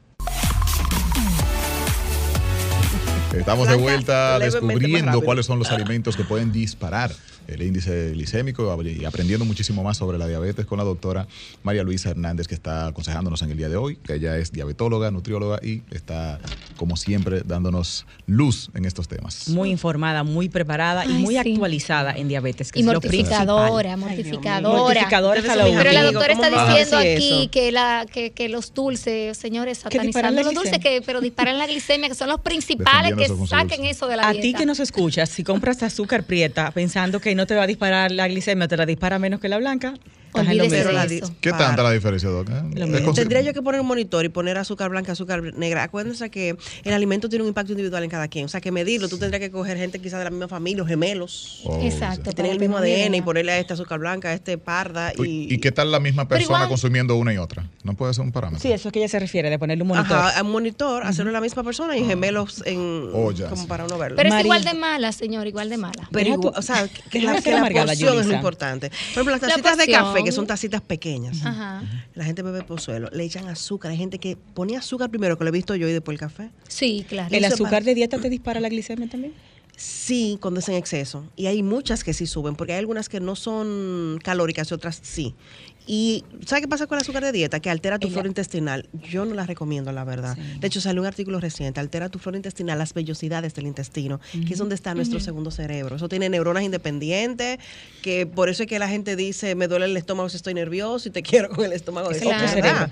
[3.37, 7.11] Estamos de vuelta descubriendo cuáles son los alimentos que pueden disparar
[7.47, 11.27] el índice glicémico y aprendiendo muchísimo más sobre la diabetes con la doctora
[11.61, 15.11] María Luisa Hernández que está aconsejándonos en el día de hoy, que ella es diabetóloga,
[15.11, 16.39] nutrióloga y está
[16.77, 19.49] como siempre dándonos luz en estos temas.
[19.49, 21.39] Muy informada, muy preparada y Ay, muy sí.
[21.39, 22.71] actualizada en diabetes.
[22.71, 24.79] Que Y es lo mortificadora, Ay, mortificadora.
[24.79, 28.49] Mortificadora mis Pero la doctora está ¿cómo van a diciendo aquí que, la, que, que
[28.49, 33.15] los dulces, señores, satanizando los dulces, que, pero disparan la glicemia, que son los principales
[33.27, 33.89] que eso con su saquen dulce.
[33.91, 34.41] eso de la A dieta.
[34.41, 38.11] ti que nos escuchas, si compras azúcar prieta pensando que no te va a disparar
[38.11, 39.93] la glicemia, te la dispara menos que la blanca,
[40.41, 40.87] estás en lo Olvídese mismo.
[40.87, 41.27] de la eso.
[41.27, 41.65] di- ¿Qué para.
[41.67, 42.49] tanta la diferencia, Doc?
[42.49, 45.83] Eh, Tendría yo que poner un monitor y poner azúcar blanca, azúcar negra.
[45.83, 48.45] Acuérdense que el alimento tiene un impacto individual en cada quien.
[48.45, 50.85] O sea, que medirlo, tú tendrías que coger gente quizás de la misma familia, o
[50.85, 52.23] gemelos, Oh, Exacto.
[52.23, 55.11] que tienen el mismo ADN y ponerle a este azúcar blanca, a este parda.
[55.17, 57.69] Y, ¿Y, qué tal la misma persona igual- consumiendo una y otra?
[57.83, 58.61] ¿No puede ser un parámetro?
[58.61, 60.17] Sí, eso es que ella se refiere, de ponerle un monitor.
[60.17, 63.61] Ajá, a un monitor, hacerlo a la misma persona y gemelos en Oh, ya, como
[63.63, 63.67] sí.
[63.67, 64.15] para uno verlo.
[64.17, 66.07] Pero es igual de mala, señor, igual de mala.
[66.11, 68.89] Pero igual, o sea, que, la, que la porción es lo importante.
[68.89, 71.45] Por ejemplo, las La tacitas de café, que son tacitas pequeñas.
[71.45, 71.83] Ajá.
[72.15, 73.91] La gente bebe pozuelo, le echan azúcar.
[73.91, 76.49] Hay gente que pone azúcar primero, que lo he visto yo, y después el café.
[76.67, 77.35] Sí, claro.
[77.35, 79.33] ¿El azúcar para- de dieta te dispara la glicemia también?
[79.75, 81.25] Sí, cuando es en exceso.
[81.35, 84.99] Y hay muchas que sí suben, porque hay algunas que no son calóricas y otras
[85.01, 85.33] sí.
[85.85, 87.59] Y ¿sabes qué pasa con el azúcar de dieta?
[87.59, 88.87] Que altera tu Ella- flora intestinal.
[89.09, 90.37] Yo no la recomiendo, la verdad.
[90.37, 94.53] De hecho, salió un artículo reciente, altera tu flora intestinal, las vellosidades del intestino, que
[94.53, 95.97] es donde está nuestro segundo cerebro.
[95.97, 97.59] Eso tiene neuronas independientes,
[98.01, 101.09] que por eso es que la gente dice, me duele el estómago si estoy nervioso
[101.09, 102.87] y te quiero con el estómago Es de otro cerebro.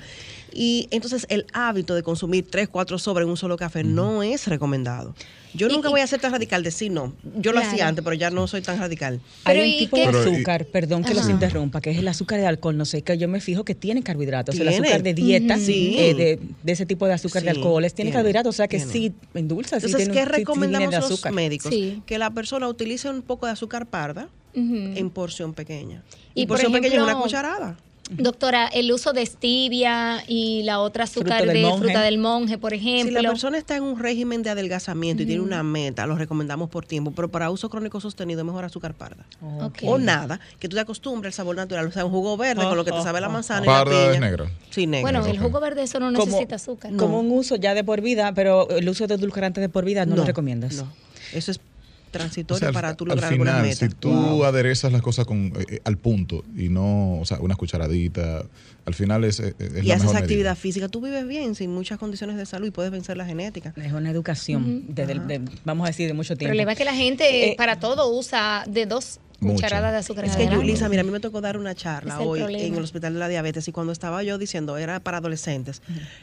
[0.53, 4.47] Y entonces el hábito de consumir tres, cuatro sobres en un solo café no es
[4.47, 5.15] recomendado.
[5.53, 7.13] Yo nunca y- voy a ser tan radical de sí, no.
[7.37, 9.19] Yo lo hacía antes, pero ya no soy tan radical.
[9.43, 11.91] Pero Hay ¿y un tipo qué- de Pero, y- azúcar, perdón que los interrumpa, que
[11.91, 14.55] es el azúcar de alcohol, no sé, que yo me fijo que tiene carbohidratos.
[14.55, 14.77] El Tiene.
[14.87, 15.57] azúcar de dieta.
[15.57, 15.95] Sí.
[15.97, 18.77] eh, de, de ese tipo de azúcar de alcoholes, tiene, tiene, carbohidratos, o sea que
[18.77, 18.91] tiene.
[18.91, 21.73] sí endulza, sí Entonces, tiene, ¿qué sí- sí viene recomendamos de los médicos?
[21.73, 22.01] Sí.
[22.05, 26.03] Que la persona utilice un poco de azúcar parda en porción pequeña.
[26.33, 27.77] Y Y, por porción pequeña, ejemplo, una cucharada.
[28.17, 31.77] Doctora, el uso de stevia y la otra azúcar de monje.
[31.85, 33.21] fruta del monje, por Si ejemplo.
[33.21, 36.85] la persona está en un régimen de adelgazamiento y tiene una meta, lo recomendamos por
[36.85, 39.25] tiempo, pero para uso crónico sostenido es mejor azúcar parda.
[39.61, 39.79] Ok.
[39.85, 42.75] O nada, que tú te acostumbres al sabor natural, o sea, un jugo verde con
[42.75, 44.19] lo que te sabe la manzana y Parda la es piña.
[44.19, 44.51] negra.
[44.69, 45.01] Sí, negra.
[45.11, 46.93] Bueno, el jugo verde eso no Como- necesita azúcar.
[46.97, 50.05] Como un uso ya de por vida, pero el uso de edulcorantes de por vida
[50.05, 50.73] no, lo recomiendas.
[50.75, 50.91] No,
[51.33, 51.59] eso es
[52.11, 53.75] transitorio O sea, al- para tú al lograr alguna final, meta.
[53.87, 57.55] si tú aderezas las cosas con, eh, eh, al punto y no, o sea, una
[57.55, 58.43] cucharadita,
[58.85, 60.55] al final es, es, es y la haces mejor actividad medida.
[60.55, 63.73] física, tú vives bien, sin muchas condiciones de salud y puedes vencer la genética.
[63.77, 66.51] Es una educación, desde el- de- vamos a decir, de mucho El tiempo.
[66.51, 69.55] problema es que la gente Eh, para todo usa de dos Mucho.
[69.55, 70.25] cucharadas de azúcar.
[70.25, 70.45] Es que.
[70.47, 72.63] Yulisa, mira, a mí me tocó dar una charla hoy problema.
[72.67, 75.81] en el Hospital de la Diabetes y cuando estaba yo diciendo, era para adolescentes,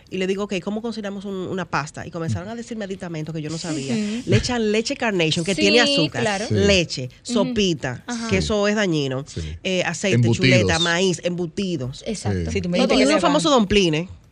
[0.09, 0.81] y le digo, ok, ¿cómo
[1.25, 2.07] un- una pasta?
[2.07, 3.95] Y comenzaron a decirme aditamentos que yo no sabía.
[4.25, 6.47] Le echan leche carnation, que Sí, tiene azúcar, claro.
[6.49, 6.55] Sí.
[6.55, 9.41] leche, sopita, que eso es dañino, Sí.
[9.65, 10.37] eh, aceite, Embutidos.
[10.37, 12.05] chuleta, maíz, embutidos.
[12.07, 12.51] Exacto.
[12.53, 13.59] Sí, tú me Y, unos famosos van-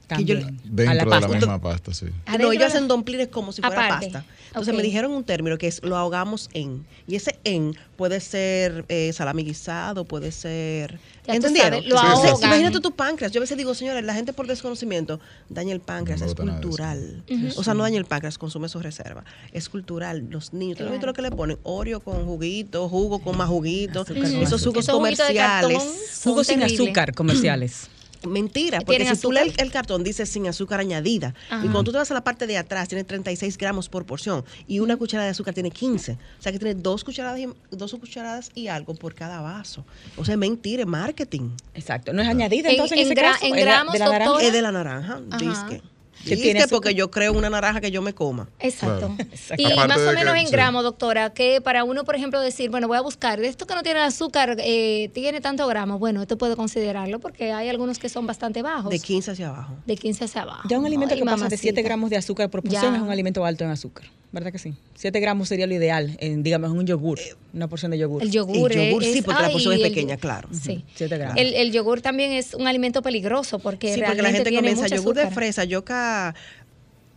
[0.09, 0.37] Que yo.
[0.37, 2.07] Dentro a la de la misma pasta, sí.
[2.27, 4.07] Adentro no, ellos hacen domplines como si fuera Aparte.
[4.13, 4.25] pasta.
[4.49, 6.87] Entonces me dijeron un término que es lo ahogamos en.
[7.09, 10.99] Y ese en puede ser eh, salami guisado, puede ser.
[11.27, 11.71] Ya ¿Entendieron?
[11.83, 12.45] sabes, lo Entonces.
[12.47, 13.33] Imagínate tu páncreas.
[13.33, 16.21] Yo a veces digo, señores, la gente por desconocimiento daña el páncreas.
[16.21, 17.25] No es cultural.
[17.57, 19.25] O sea, no daña el páncreas, consume su reserva.
[19.53, 20.27] Es cultural.
[20.31, 21.11] Los niños, ¿tú has visto Claro.
[21.11, 21.59] lo que le ponen?
[21.65, 24.03] Oreo con juguito, jugo con más juguito.
[24.03, 26.21] Azúcar Esos jugos Esos comerciales.
[26.23, 27.89] Jugos sin azúcar comerciales.
[28.27, 29.65] Mentira, porque ¿Tienen si tú lees azúcar?
[29.67, 31.35] el, cartón dice sin azúcar añadida.
[31.51, 31.59] Ajá.
[31.65, 34.45] Y cuando tú te vas a la parte de atrás, tiene 36 gramos por porción.
[34.67, 36.13] Y una cucharada de azúcar tiene 15.
[36.13, 39.85] O sea que tiene dos cucharadas, y, dos cucharadas y algo por cada vaso.
[40.17, 41.51] O sea, mentira, es marketing.
[41.75, 42.13] Exacto.
[42.13, 43.47] No es añadida En- entonces en, en ese gra- caso.
[43.47, 44.43] en ¿Es la- gramos, de la naranja?
[44.43, 45.83] Es de la naranja, disque.
[46.29, 48.49] Que tiene porque yo creo una naranja que yo me coma.
[48.61, 49.09] Exacto.
[49.09, 49.17] Claro.
[49.33, 49.63] Exacto.
[49.63, 50.53] Y Aparte más o de menos que- en sí.
[50.53, 53.75] gramos, doctora, que para uno, por ejemplo, decir, bueno, voy a buscar, de esto que
[53.75, 58.09] no tiene azúcar, eh, tiene tanto gramos, bueno, esto puedo considerarlo porque hay algunos que
[58.09, 58.91] son bastante bajos.
[58.91, 59.75] De 15 hacia abajo.
[59.87, 60.69] De 15 hacia abajo.
[60.69, 61.61] Ya un alimento Ay, que pasa de mamacita.
[61.63, 62.97] 7 gramos de azúcar por porción Ya.
[62.97, 64.07] es un alimento alto en azúcar.
[64.33, 64.75] ¿Verdad que sí?
[64.97, 67.19] 7 gramos sería lo ideal, en, digamos, en un yogur.
[67.55, 68.23] una porción de yogur.
[68.23, 70.49] El yogur, El yogur es- sí, porque la porción es pequeña, claro.
[70.53, 70.85] Sí.
[70.95, 71.39] Siete gramos.
[71.39, 74.69] El, el yogur también es un alimento peligroso porque Sí, porque realmente la gente tiene
[74.75, 75.35] comienza yogur de azúcar.
[75.35, 75.65] fresa,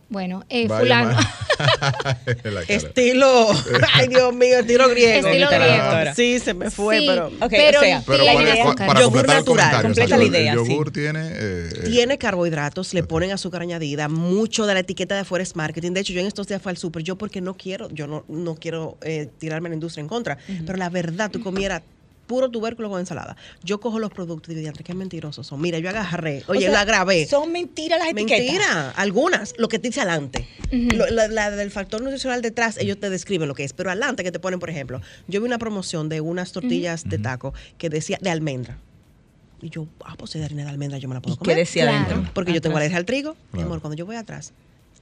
[0.08, 1.16] Bueno, eh, fulano.
[2.44, 3.46] La estilo,
[3.94, 5.28] ay Dios mío, estilo griego.
[5.28, 6.14] Estilo griego.
[6.16, 8.74] Sí, se me fue, Sí, pero Ok, pero o sea, Pero tiene ¿cuál es- azúcar.
[8.74, 10.72] cua- para Yogur natural, completa la idea, El sí.
[10.72, 11.20] yogur tiene...
[11.28, 15.54] eh, eh, Tiene carbohidratos, le ponen azúcar añadida, mucho de la etiqueta de afuera es
[15.54, 15.92] marketing.
[15.92, 18.24] De hecho, yo en estos días fui al súper, yo porque no quiero, yo no,
[18.28, 21.82] no quiero eh, tirarme a la industria en contra, pero la verdad, tú comieras
[22.30, 23.34] puro tubérculo con ensalada.
[23.64, 25.60] Yo cojo los productos y digo, "Diantre, qué mentirosos son.
[25.60, 27.26] Mira, yo agarré, O oye, sea, la grabé.
[27.26, 28.38] Son mentiras las etiquetas.
[28.38, 30.46] Mentira, algunas, lo que te dice adelante.
[30.70, 34.22] Lo- la, la del factor nutricional detrás, ellos te describen lo que es, pero adelante
[34.22, 37.90] que te ponen, por ejemplo, yo vi una promoción de unas tortillas de taco que
[37.90, 38.78] decía de almendra.
[39.60, 41.56] Y yo, ah, pues de harina de almendra yo me la puedo ¿Y qué comer.
[41.56, 42.06] decía Claro.
[42.06, 42.30] adentro?
[42.32, 43.36] Porque yo tengo alergia al trigo.
[43.52, 44.52] Mi amor, cuando yo voy atrás,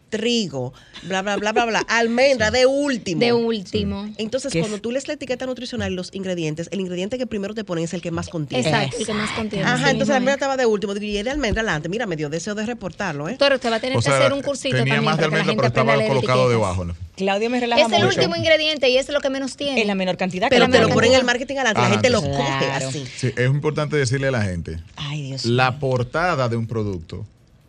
[0.09, 3.21] trigo, bla, bla, bla, bla, bla, almendra de último.
[3.21, 4.09] De último.
[4.17, 4.83] Entonces, ¿Qué cuando es?
[4.83, 7.95] tú lees la etiqueta nutricional y los ingredientes, el ingrediente que primero te ponen es
[7.95, 8.69] el que más contiene.
[8.69, 9.65] Exacto, el que más contiene.
[9.65, 10.37] Ajá, sí, entonces la almendra es.
[10.39, 10.95] estaba de último.
[10.95, 11.89] Digo, y el de almendra adelante.
[11.89, 13.33] Mira, me dio deseo de reportarlo, ¿eh?
[13.33, 15.25] Doctor, usted va a tener o que sea, hacer un cursito tenía también más de
[15.25, 16.85] almendra, pero estaba colocado debajo.
[16.85, 16.95] ¿no?
[17.17, 19.81] Claudia me relaja Es el mucho último ingrediente y es lo que menos tiene.
[19.81, 20.49] en la menor cantidad.
[20.51, 21.81] Pero te lo ponen en el marketing adelante.
[21.81, 23.05] La gente lo coge así.
[23.17, 27.27] Sí, es importante decirle a la gente, Ay, Dios la portada de un producto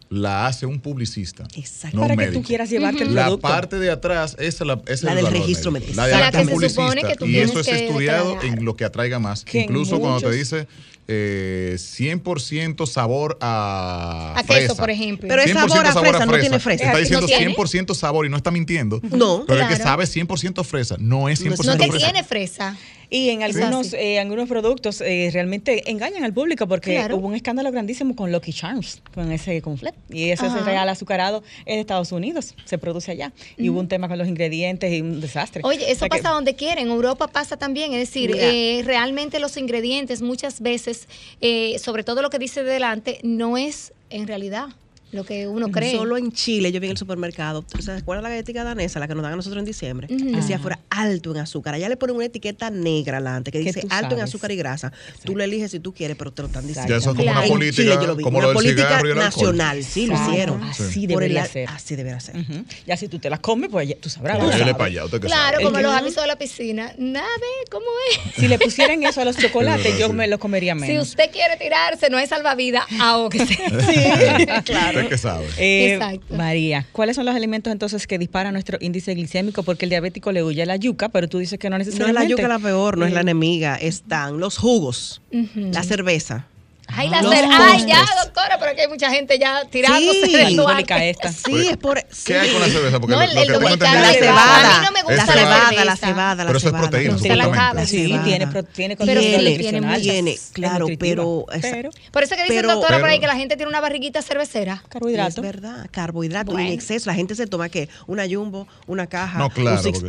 [0.10, 1.44] la hace un publicista.
[1.56, 1.96] Exacto.
[1.98, 2.42] no Para un que médico.
[2.42, 3.48] tú quieras llevarte el La producto.
[3.48, 5.92] parte de atrás esa la, esa es La el del valor registro médico.
[5.94, 6.02] médico.
[6.02, 6.82] La de La que se publicista.
[6.82, 8.58] supone que tú y eso tienes es que estudiado declarar.
[8.60, 9.44] en lo que atraiga más.
[9.46, 10.68] Que Incluso cuando te dice
[11.08, 14.76] eh, 100% sabor a, A queso, fresa.
[14.76, 15.28] por ejemplo.
[15.28, 16.84] Pero es 100% sabor a fresa, no tiene fresa.
[16.86, 17.56] Está ¿No diciendo tiene?
[17.56, 19.00] 100% sabor y no está mintiendo.
[19.12, 19.44] No.
[19.48, 19.84] Pero es que Claro.
[19.92, 20.96] sabe 100% fresa.
[21.00, 21.98] No es 100% No fresa.
[21.98, 22.78] tiene fresa.
[23.12, 27.18] Y en Es algunos, eh, algunos productos eh, realmente engañan al público porque Claro.
[27.18, 29.96] hubo un escándalo grandísimo con Lucky Charms, con ese conflet.
[30.10, 30.60] Y ese es Ajá.
[30.60, 33.32] el real azucarado en Estados Unidos, se produce allá.
[33.58, 35.62] Y hubo un tema con los ingredientes y un desastre.
[35.66, 39.40] Oye, O eso que- pasa donde quiera, en Europa pasa también, es decir, eh, realmente
[39.40, 41.08] los ingredientes muchas veces,
[41.42, 44.68] eh, sobre todo lo que dice delante, no es en realidad
[45.12, 45.96] lo que uno cree.
[45.96, 49.16] Solo en Chile, yo vi en el supermercado, ¿se acuerdan la galletita danesa, la que
[49.16, 50.08] nos dan a nosotros en diciembre?
[50.10, 50.36] Ujú.
[50.36, 50.62] Decía Ajá.
[50.62, 51.74] fuera alto en azúcar.
[51.74, 54.92] Allá le ponen una etiqueta negra adelante que dice alto en azúcar y grasa.
[55.24, 56.90] Tú lo eliges si tú quieres, pero te lo están diciendo.
[56.90, 57.40] Ya eso es como Claro.
[57.40, 59.18] una En política, Chile yo lo vi, como una lo del política cigarro y el
[59.20, 59.58] alcohol.
[59.58, 60.64] nacional, sí lo Claro, hicieron.
[60.64, 61.70] así el debería ser.
[61.70, 62.38] Así debería ser.
[62.38, 62.66] Ujú.
[62.86, 64.38] Ya si tú te las comes, pues ya tú sabrás.
[64.40, 65.64] Para allá, usted que Claro, sabe.
[65.64, 66.94] como los avisos de la piscina.
[66.98, 67.28] Nada,
[67.72, 68.36] ¿cómo es?
[68.40, 70.14] Si le pusieran eso a los chocolates, yo Sí.
[70.14, 71.10] me lo comería Si menos.
[71.10, 73.58] usted quiere tirarse, no hay salvavidas, ahógese.
[75.00, 75.46] Usted que sabe.
[75.58, 76.36] Eh, Exacto.
[76.36, 79.64] María, ¿cuáles son los alimentos entonces que disparan nuestro índice glicémico?
[79.64, 81.88] Porque el diabético le huye a la yuca, pero tú dices que no No es
[81.88, 82.24] necesariamente.
[82.24, 83.76] la yuca la peor, no es la Eh, enemiga.
[83.76, 85.22] Están los jugos,
[85.56, 86.48] la cerveza.
[86.96, 90.56] Ay, la Los cer- Ay, ya, doctora, pero que hay mucha gente ya tirándose Sí.
[90.58, 91.10] duarte.
[91.10, 91.32] esta.
[91.32, 92.04] Sí, es por.
[92.26, 93.00] ¿Qué hay con la cerveza?
[93.00, 94.92] Porque No, lo, el- lo el que tengo dominicano, entendido La cebada, A mí no
[94.92, 95.86] me la gusta la cebada, cerveza.
[95.86, 97.86] la cebada, la Pero eso es proteína, la supuestamente.
[97.88, 100.02] Sí, tiene, tiene contenido sí, nutricional.
[100.02, 101.46] tiene claro, pero.
[101.62, 104.22] Pero Por eso que dicen, Pero- doctora, por ahí que la gente tiene una barriguita
[104.22, 104.84] cervecera.
[104.90, 105.42] carbohidrato.
[105.42, 107.10] Es verdad, carbohidrato en exceso.
[107.10, 110.04] La gente se toma que una jumbo, una caja, No, claro, un six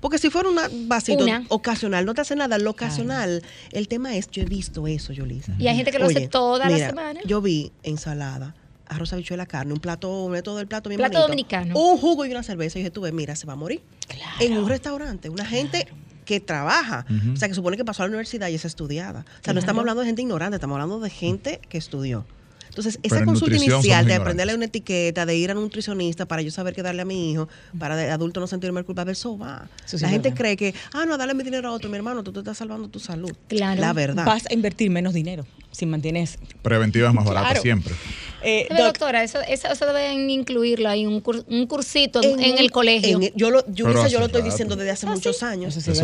[0.00, 1.44] porque- si fuera una vasito Una.
[1.48, 2.58] ocasional, no te hace nada.
[2.58, 5.54] Lo ocasional, el tema es, yo he visto eso, Yolisa.
[5.58, 7.20] Y hay gente que lo hace toda la mira, semana.
[7.24, 8.54] Yo vi ensalada,
[8.86, 11.78] arroz, habichuela, carne, un plato, todo el plato bien Plato bonito, dominicano.
[11.78, 12.78] Un jugo y una cerveza.
[12.78, 13.82] Y dije, tú ves, mira, se va a morir.
[14.40, 15.86] En un restaurante, una gente
[16.24, 19.24] que trabaja, o sea, que supone que pasó a la universidad y es estudiada.
[19.40, 22.24] O sea, no estamos hablando de gente ignorante, estamos hablando de gente que estudió.
[22.70, 26.40] Entonces, esa en consulta inicial de aprenderle una etiqueta, de ir a un nutricionista para
[26.40, 29.68] yo saber qué darle a mi hijo, para de adulto no sentirme culpable, eso va.
[29.84, 30.38] Eso sí la gente verdad.
[30.38, 32.88] cree que, ah, no, dale mi dinero a otro, mi hermano, tú te estás salvando
[32.88, 33.32] tu salud.
[33.48, 33.80] Claro.
[33.80, 34.24] La verdad.
[34.24, 36.38] Vas a invertir menos dinero si mantienes.
[36.62, 37.62] Preventiva es más barata Claro.
[37.62, 37.94] siempre.
[38.42, 42.40] Eh, ¿Sabe, doc, doctora, eso, eso, eso deben incluirlo ahí, un, cur- un cursito en,
[42.58, 43.20] el colegio.
[43.20, 45.44] en- yo lo, yo, lo estoy diciendo desde hace Ah, muchos sí.
[45.44, 45.76] años.
[45.76, 46.00] Eso sí,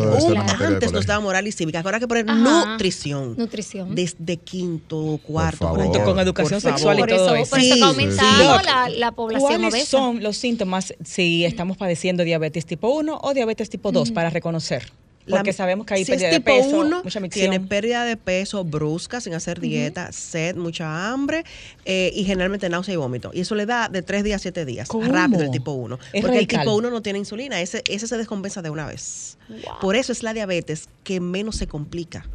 [0.61, 2.73] antes nos daba moral y cívica, ahora hay que poner Ajá.
[2.73, 3.37] nutrición.
[3.39, 3.95] Nutrición.
[3.95, 5.87] Desde quinto, cuarto, favor.
[5.87, 6.79] por con Por educación favor.
[6.79, 7.51] sexual y por todo eso, eso.
[7.51, 8.67] por eso Sí, que ha aumentado sí.
[8.67, 9.87] la, la población ¿Cuáles obesa.
[9.87, 14.93] son los síntomas si estamos padeciendo diabetes tipo 1 o diabetes tipo 2 para reconocer?
[15.29, 18.17] Porque La- sabemos que hay si es pérdida de peso, uno, mucha tiene pérdida de
[18.17, 21.45] peso brusca sin hacer dieta, sed, mucha hambre
[21.85, 23.31] eh, y generalmente náusea y vómito.
[23.35, 24.89] Y eso le da de 3 días a 7 días.
[24.89, 25.11] ¿Cómo?
[25.11, 25.99] Rápido el tipo 1.
[26.13, 26.61] Es Porque radical.
[26.61, 27.61] el tipo 1 no tiene insulina.
[27.61, 29.37] Ese, ese se descompensa de una vez.
[29.81, 32.27] Por eso es la diabetes que menos se complica.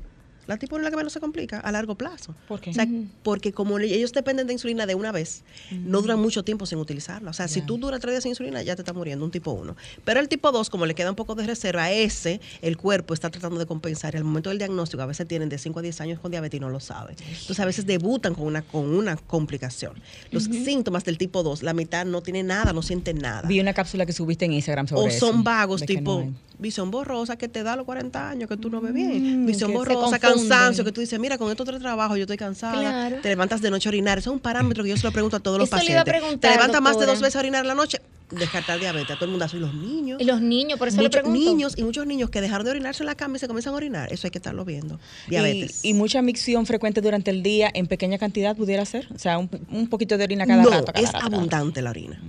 [0.51, 2.35] La tipo 1 es la que menos se complica a largo plazo.
[2.49, 2.71] ¿Por qué?
[2.71, 2.85] O sea,
[3.23, 7.31] porque como ellos dependen de insulina de una vez, no duran mucho tiempo sin utilizarla.
[7.31, 9.51] O sea, si tú duras tres días sin insulina, ya te está muriendo un tipo
[9.51, 9.77] 1.
[10.03, 13.29] Pero el tipo 2, como le queda un poco de reserva, ese, el cuerpo está
[13.29, 14.13] tratando de compensar.
[14.13, 16.57] Y al momento del diagnóstico, a veces tienen de 5 a 10 años con diabetes
[16.57, 17.15] y no lo saben.
[17.19, 19.93] Entonces, a veces debutan con una, con una complicación.
[20.31, 23.47] Los síntomas del tipo 2, la mitad no tiene nada, no sienten nada.
[23.47, 26.50] Vi una cápsula que subiste en Instagram sobre O eso, son vagos, tipo no.
[26.61, 29.43] Visión borrosa que te da a los 40 años, que tú no ves bien.
[29.43, 32.79] Mm, visión borrosa, cansancio, que tú dices, mira, con estos tres trabajos yo estoy cansada.
[32.79, 33.17] Claro.
[33.21, 34.19] Te levantas de noche a orinar.
[34.19, 36.01] Eso es un parámetro que yo se lo pregunto a todos los Eso le iba
[36.01, 36.21] a pacientes.
[36.21, 39.11] preguntar, te levantas más de dos veces a orinar en la noche, descartar diabetes.
[39.11, 39.45] A todo el mundo.
[39.51, 40.21] Y los niños.
[40.21, 41.39] Y los niños, por eso le muchos pregunto.
[41.39, 43.77] niños y muchos niños que dejaron de orinarse en la cama y se comienzan a
[43.77, 44.13] orinar.
[44.13, 44.99] Eso hay que estarlo viendo.
[45.27, 45.83] Diabetes.
[45.83, 49.07] Y, y mucha micción frecuente durante el día en pequeña cantidad pudiera ser.
[49.13, 50.85] O sea, un, un poquito de orina cada no, rato.
[50.93, 51.35] cada es rato, cada rato.
[51.35, 52.21] abundante la orina.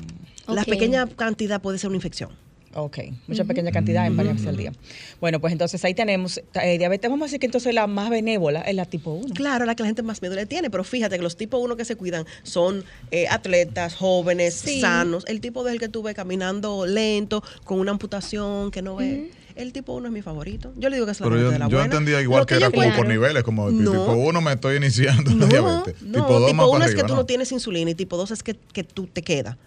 [0.48, 2.30] La pequeña cantidad puede ser una infección.
[2.74, 4.72] Ok, mucha pequeña cantidad en varias veces al día.
[5.20, 7.10] Bueno, pues entonces ahí tenemos eh, diabetes.
[7.10, 9.34] Vamos a decir que entonces la más benévola es la tipo 1.
[9.34, 11.76] Claro, la que la gente más miedo le tiene, pero fíjate que los tipos 1
[11.76, 14.80] que se cuidan son eh, atletas, jóvenes, Sí.
[14.80, 15.24] sanos.
[15.28, 19.30] El tipo del que tú ves caminando lento, con una amputación, que no ve.
[19.54, 20.72] El tipo 1 es mi favorito.
[20.78, 21.84] Yo le digo que es la Pero yo, de la yo buena.
[21.84, 23.90] entendía igual Lo que era yo como por niveles, como No.
[23.90, 26.00] tipo 1 me estoy iniciando No, diabetes.
[26.00, 27.16] no, tipo 2 más uno para es que tú ¿no?
[27.16, 29.58] no tienes insulina y tipo 2 es que, que tú te queda.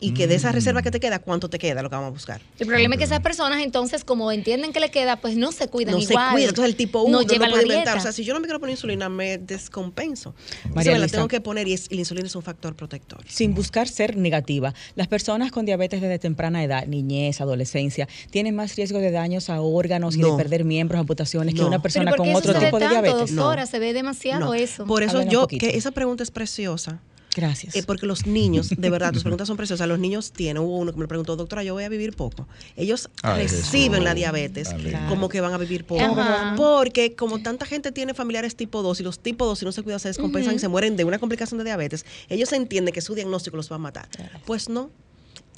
[0.00, 1.82] Y que de esa reserva que te queda, ¿cuánto te queda?
[1.82, 2.40] Lo que vamos a buscar.
[2.58, 5.68] El problema es que esas personas entonces, como entienden que le queda, pues no se
[5.68, 6.28] cuidan no igual.
[6.28, 6.48] se cuida.
[6.48, 7.98] Entonces el tipo 1 no no, puede la inventar.
[7.98, 10.34] O sea, si yo no me quiero poner insulina, me descompenso.
[10.74, 13.20] María me la tengo que poner y, es- y la insulina es un factor protector.
[13.28, 18.76] Sin buscar ser negativa, las personas con diabetes desde temprana edad, niñez, adolescencia, tienen más
[18.76, 20.36] riesgo de daños a órganos y de No.
[20.36, 21.66] perder miembros, amputaciones que No.
[21.68, 23.34] una persona ¿por con otro tipo de diabetes.
[23.34, 23.62] doctora?
[23.62, 23.66] No.
[23.66, 24.54] Se ve demasiado No.
[24.54, 24.86] eso.
[24.86, 27.00] Por eso yo, que esa pregunta es preciosa.
[27.34, 27.76] Gracias.
[27.76, 29.86] Eh, porque los niños, de verdad, tus preguntas son preciosas.
[29.88, 32.48] Los niños tienen, hubo uno que me preguntó, doctora, yo voy a vivir poco.
[32.76, 34.70] Ellos Ay, reciben la diabetes
[35.08, 36.02] como que van a vivir poco.
[36.02, 36.54] Ajá.
[36.56, 39.82] Porque como tanta gente tiene familiares tipo 2 y los tipo 2 si no se
[39.82, 43.14] cuidan se descompensan y se mueren de una complicación de diabetes, ellos entienden que su
[43.14, 44.08] diagnóstico los va a matar.
[44.44, 44.90] Pues no.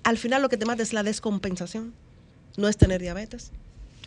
[0.05, 1.95] Al final lo que te mata es la descompensación.
[2.57, 3.51] No es tener diabetes.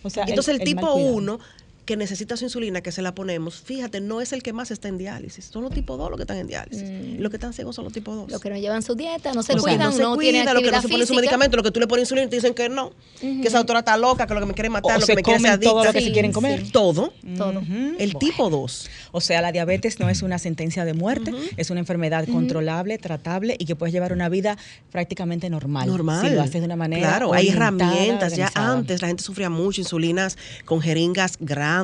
[0.04, 1.16] O sea, Entonces el, mal tipo cuidado.
[1.16, 1.40] 1
[1.86, 4.88] que necesita su insulina, que se la ponemos, fíjate, no es el que más está
[4.88, 5.46] en diálisis.
[5.46, 6.90] Son los tipo 2 los que están en diálisis.
[6.90, 8.32] Y los que están ciegos son los tipo 2.
[8.32, 10.42] Los que no llevan su dieta, no se Los que cuidan, no se no tienen
[10.42, 12.30] cuida, los que no se ponen su medicamento, lo que tú le pones insulina y
[12.30, 14.98] te dicen que no, que esa doctora está loca, que lo que me quiere matar,
[14.98, 15.94] O lo se que me quiere hacer comen todo adicta.
[15.94, 16.36] lo que se quieren sí.
[16.36, 16.72] comer.
[16.72, 17.14] Todo.
[17.38, 17.62] Todo.
[18.00, 18.90] El tipo 2.
[19.12, 23.56] O sea, la diabetes no es una sentencia de muerte, es una enfermedad controlable, tratable
[23.60, 24.58] y que puedes llevar una vida
[24.92, 25.88] prácticamente normal.
[25.88, 26.28] Normal.
[26.28, 27.08] Si lo haces de una manera.
[27.08, 28.36] Claro, hay herramientas.
[28.36, 31.75] Ya antes la gente sufría mucho, insulinas con jeringas grandes.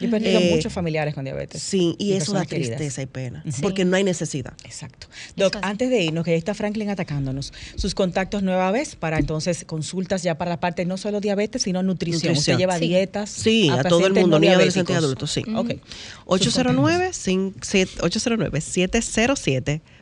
[0.00, 1.62] Yo he perdido Eh, muchos familiares con diabetes.
[1.62, 2.76] Sí, y, eso da queridas.
[2.76, 4.54] tristeza y pena, porque no hay necesidad.
[4.64, 5.06] Exacto.
[5.36, 9.64] Doc, antes de irnos, que ya está Franklin atacándonos, sus contactos nueva vez para entonces
[9.66, 12.32] consultas ya para la parte no solo diabetes, sino nutrición.
[12.32, 12.38] Nutrición.
[12.38, 12.88] Usted lleva Sí.
[12.88, 13.30] dietas.
[13.30, 15.42] Sí, a, todo el mundo, no niños, adolescentes y adultos, sí.
[15.54, 15.72] Ok.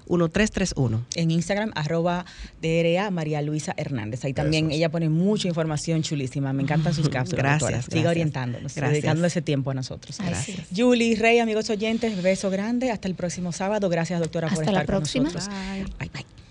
[0.07, 1.01] 809-707-1331.
[1.17, 2.25] En Instagram, arroba
[2.61, 4.25] DRA María Luisa Hernández.
[4.25, 6.53] Ahí también ella pone mucha información chulísima.
[6.53, 7.39] Me encantan sus cápsulas.
[7.43, 7.83] Gracias, doctora.
[7.83, 8.11] Siga gracias.
[8.11, 8.93] orientándonos, Gracias.
[8.93, 10.19] dedicando ese tiempo a nosotros.
[10.21, 10.57] Ay, sí.
[10.75, 12.91] Julie Rey, amigos oyentes, beso grande.
[12.91, 13.89] Hasta el próximo sábado.
[13.89, 15.25] Gracias, doctora, por Hasta la estar próxima.
[15.27, 15.59] con nosotros.
[15.75, 15.85] Bye.
[15.99, 16.42] Bye, bye.